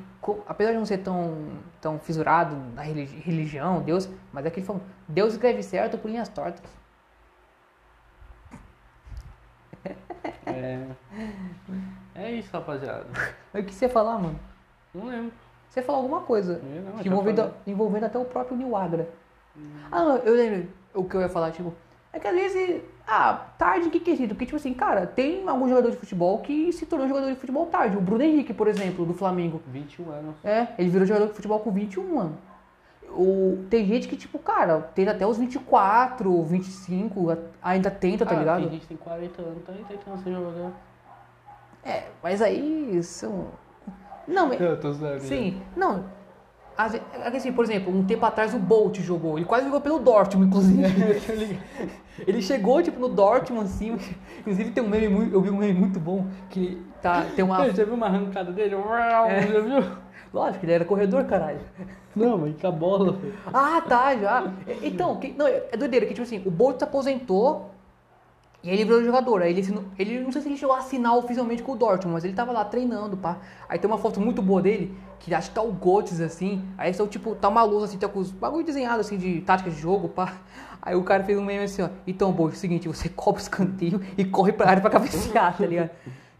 [0.46, 1.48] Apesar de não ser tão,
[1.80, 6.08] tão fisurado na religi- religião, Deus, mas é que ele falou, Deus escreve certo por
[6.10, 6.62] linhas tortas.
[10.46, 10.86] É.
[12.14, 13.06] É isso, rapaziada.
[13.52, 14.38] Mas o que você ia falar, mano?
[14.94, 15.32] Não lembro.
[15.68, 16.60] Você ia falar alguma coisa.
[16.62, 17.54] Não já envolvendo, falei.
[17.66, 19.08] envolvendo até o próprio Nil Agra.
[19.90, 21.74] Ah, não, eu lembro o que eu ia falar, tipo,
[22.12, 24.34] é que às vezes, ah, tarde, que quesito?
[24.34, 27.66] Porque, tipo assim, cara, tem algum jogador de futebol que se tornou jogador de futebol
[27.66, 27.96] tarde.
[27.96, 29.60] O Bruno Henrique, por exemplo, do Flamengo.
[29.68, 30.34] 21 anos.
[30.44, 32.36] É, ele virou jogador de futebol com 21 anos.
[33.10, 38.34] O, tem gente que, tipo, cara, tem até os 24, 25, a- ainda tenta, tá
[38.34, 38.60] Ah, ligado?
[38.62, 40.70] Tem gente que tem 40 anos, tá aí tentando ser jogador.
[41.84, 43.48] É, mas aí são.
[44.26, 45.20] Não, mas- Eu tô zoando.
[45.20, 46.04] Sim, não.
[46.78, 49.38] É assim, por exemplo, um tempo atrás o Bolt jogou.
[49.38, 50.82] Ele quase jogou pelo Dortmund, inclusive.
[52.26, 53.98] ele chegou, tipo, no Dortmund, assim.
[54.40, 55.34] Inclusive tem um meme muito.
[55.34, 57.64] Eu vi um meme muito bom que tá, tem uma.
[57.64, 58.74] Você viu uma arrancada dele?
[59.28, 59.42] É.
[59.42, 59.84] Já viu?
[60.32, 61.60] Lógico, ele era corredor, caralho.
[62.16, 63.18] Não, mas com a bola.
[63.52, 64.50] Ah, tá, já.
[64.82, 67.71] Então, que- não, é doideira, que tipo assim, o Bolt se aposentou
[68.62, 69.42] e aí ele virou jogador.
[69.42, 72.14] Aí ele, assinou- ele não sei se ele chegou a assinar oficialmente com o Dortmund,
[72.14, 73.38] mas ele tava lá treinando, pá.
[73.68, 76.62] Aí tem uma foto muito boa dele, que acho que tá o Götze, assim.
[76.78, 79.70] Aí são, tipo, tá uma luz assim, tá com os bagulho desenhado assim de tática
[79.70, 80.34] de jogo, pá.
[80.80, 81.88] Aí o cara fez um meme assim, ó.
[82.06, 85.56] Então, Bolt, é o seguinte, você cobra o escanteio e corre pra área pra cabecear,
[85.56, 85.90] tá ligado?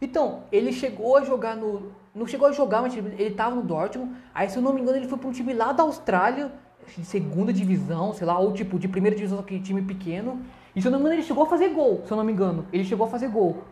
[0.01, 1.91] Então, ele chegou a jogar no.
[2.13, 4.11] Não chegou a jogar, mas tipo, ele tava no Dortmund.
[4.35, 6.51] Aí, se eu não me engano, ele foi pra um time lá da Austrália,
[6.97, 10.41] de segunda divisão, sei lá, ou tipo, de primeira divisão, só que time pequeno.
[10.75, 12.31] E se eu não me engano, ele chegou a fazer gol, se eu não me
[12.31, 12.65] engano.
[12.73, 13.63] Ele chegou a fazer gol.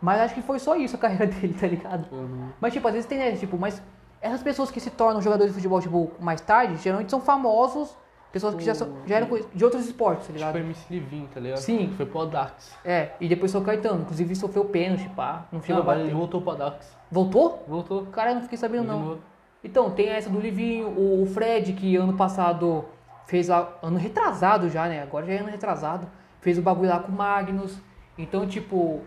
[0.00, 2.06] Mas acho que foi só isso a carreira dele, tá ligado?
[2.12, 2.48] Uhum.
[2.60, 3.82] Mas, tipo, às vezes tem, né, tipo, mas
[4.20, 7.96] essas pessoas que se tornam jogadores de futebol, tipo, mais tarde, geralmente são famosos,
[8.32, 10.54] pessoas que já, são, já eram de outros esportes, tá ligado?
[10.54, 11.58] Tipo MC Livinho, tá ligado?
[11.58, 11.92] Sim.
[11.96, 12.76] Foi pro Dax.
[12.84, 16.06] É, e depois foi o Caetano, inclusive sofreu pênalti, pá, não chegou Não, a bater.
[16.06, 16.96] ele voltou pro Dax.
[17.10, 17.64] Voltou?
[17.66, 18.06] Voltou.
[18.06, 19.00] Cara, eu não fiquei sabendo não.
[19.00, 19.20] novo.
[19.62, 22.84] Então, tem essa do Livinho, o Fred, que ano passado
[23.26, 23.68] fez a.
[23.82, 25.02] Ano retrasado já, né?
[25.02, 26.06] Agora já é ano retrasado.
[26.40, 27.78] Fez o bagulho lá com o Magnus.
[28.16, 29.00] Então, tipo,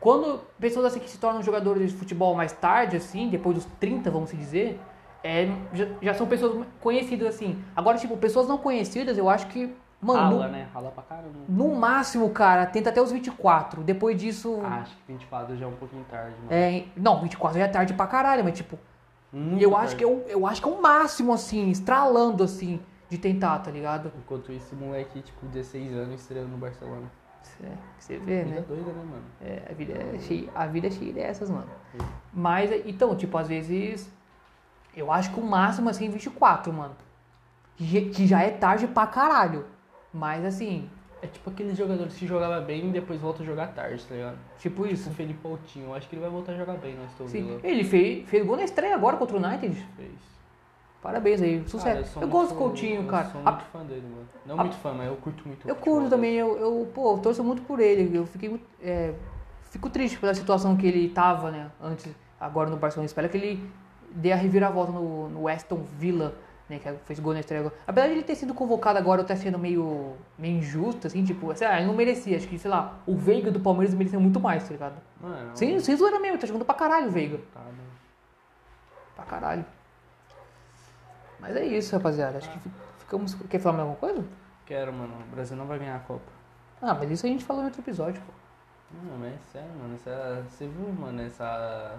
[0.00, 4.10] quando pessoas assim que se tornam jogadores de futebol mais tarde, assim, depois dos 30,
[4.10, 4.80] vamos dizer,
[5.22, 7.62] é, já, já são pessoas conhecidas assim.
[7.74, 9.74] Agora, tipo, pessoas não conhecidas, eu acho que.
[10.02, 10.68] Mano, Rala, no, né?
[10.74, 11.38] Rala pra caramba.
[11.48, 13.82] no máximo, cara, tenta até os 24.
[13.82, 14.60] Depois disso.
[14.62, 16.48] Ah, acho que 24 já é um pouquinho tarde, mano.
[16.50, 18.78] É, não, 24 já é tarde pra caralho, mas tipo,
[19.32, 19.86] Muito eu tarde.
[19.86, 22.80] acho que é o, eu acho que é o máximo, assim, estralando, assim,
[23.14, 24.10] de tentar, tá ligado?
[24.18, 27.06] Enquanto isso, esse moleque, tipo, 16 anos, estreando no Barcelona.
[27.62, 28.64] É, você vê, Vida né?
[28.66, 29.24] doida, né, mano?
[29.40, 31.68] É, a, vida é cheia, a vida é cheia dessas, mano.
[31.92, 31.98] Sim.
[32.32, 34.10] Mas, então, tipo, às vezes,
[34.96, 36.96] eu acho que o máximo, assim, é 24, mano.
[37.76, 39.66] Que, que já é tarde pra caralho.
[40.12, 40.88] Mas, assim,
[41.22, 44.38] É tipo aqueles jogadores que jogava bem e depois volta a jogar tarde, tá ligado?
[44.58, 45.10] tipo Tipo isso.
[45.10, 46.96] o Felipe Coutinho, eu acho que ele vai voltar a jogar bem
[47.26, 47.26] Sim.
[47.46, 47.60] Villa.
[47.62, 49.74] Ele fez, fez gol na estreia agora contra o United.
[49.96, 50.33] Fez.
[51.04, 51.84] Parabéns aí, sucesso.
[51.84, 53.26] Cara, eu sou gosto do Coutinho, eu cara.
[53.30, 54.26] sou A- muito fã dele, mano.
[54.46, 57.18] Não a- muito fã, mas eu curto muito Eu curto também, eu, eu, pô, eu
[57.18, 58.16] torço muito por ele.
[58.16, 58.64] Eu fiquei muito.
[58.82, 59.12] é,
[59.70, 61.70] fico triste pela situação que ele tava, né?
[61.78, 63.04] Antes, agora no Barcelona.
[63.04, 63.70] Espero que ele
[64.12, 66.34] dê a reviravolta no, no Aston Villa,
[66.70, 66.78] né?
[66.78, 67.74] Que fez gol na estreia agora.
[67.86, 71.54] Apesar de ele ter sido convocado agora, eu tá sendo meio, meio injusto, assim, tipo,
[71.54, 72.34] sei lá, ele não merecia.
[72.38, 74.94] Acho que, sei lá, o Veiga do Palmeiras merecia muito mais, tá ligado?
[75.20, 77.38] Mano, Sem, sem zoeira mesmo, tá jogando pra caralho o Veiga.
[77.52, 77.74] tá, né?
[79.14, 79.66] Pra caralho.
[81.46, 82.38] Mas é isso, rapaziada.
[82.38, 83.34] Acho que fi- ficamos.
[83.34, 84.26] Quer falar mais alguma coisa?
[84.66, 85.12] Quero, mano.
[85.30, 86.32] O Brasil não vai ganhar a Copa.
[86.80, 88.32] Ah, mas isso a gente falou em outro episódio, pô.
[89.02, 89.94] Não, mas é sério, mano.
[89.94, 91.96] Essa, você viu, mano, essa.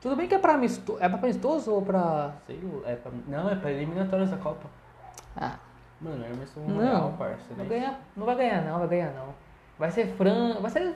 [0.00, 2.32] Tudo bem que é pra amistoso, é pra amistoso ou pra...
[2.46, 2.90] Sei lá.
[2.90, 4.68] É pra, não, é pra eliminatórias da Copa.
[5.36, 5.56] Ah,
[6.00, 6.76] Mano, Emerson Não.
[6.76, 7.44] Royal, parça.
[7.56, 7.64] não, né?
[7.64, 9.34] ganha, não vai ganhar não, vai ganhar não.
[9.78, 10.60] Vai ser Fran...
[10.60, 10.94] Vai ser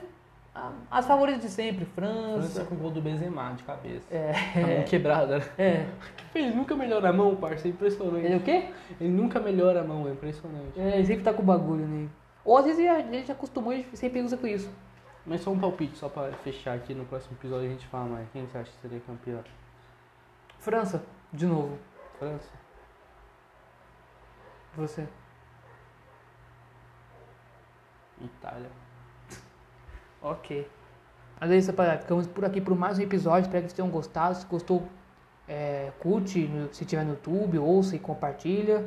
[0.91, 2.65] as favoritas de sempre, França França.
[2.65, 4.05] com o gol do Benzema de cabeça.
[4.13, 5.39] É, A mão quebrada.
[5.39, 5.45] né?
[5.57, 5.85] é.
[6.35, 7.67] Ele nunca melhora a mão, parça.
[7.67, 8.25] É impressionante.
[8.25, 8.71] Ele é o quê?
[8.99, 10.79] Ele nunca melhora a mão, é impressionante.
[10.79, 12.07] É, ele sempre tá com bagulho, né?
[12.45, 14.69] Ou às vezes a gente acostumou e sempre usa com isso.
[15.25, 18.27] Mas só um palpite, só pra fechar aqui no próximo episódio a gente fala mais.
[18.31, 19.43] Quem você acha que seria campeão?
[20.59, 21.03] França,
[21.33, 21.77] de novo.
[22.19, 22.49] França?
[24.75, 25.07] Você.
[28.21, 28.69] Itália?
[30.21, 30.67] Ok.
[31.39, 32.01] Mas é isso, rapaziada.
[32.01, 33.47] Ficamos por aqui por mais um episódio.
[33.47, 34.35] Espero que vocês tenham gostado.
[34.35, 34.87] Se gostou,
[35.47, 38.85] é, curte no, se tiver no YouTube, ouça e compartilha.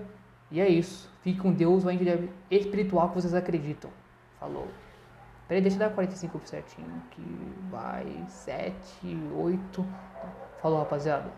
[0.50, 1.10] E é isso.
[1.22, 2.04] Fique com Deus, o ente
[2.50, 3.90] espiritual que vocês acreditam.
[4.38, 4.68] Falou.
[5.48, 7.02] Peraí, deixa eu dar 45 certinho.
[7.10, 7.22] Que
[7.70, 8.74] vai 7,
[9.34, 9.86] 8.
[10.60, 11.32] Falou, rapaziada.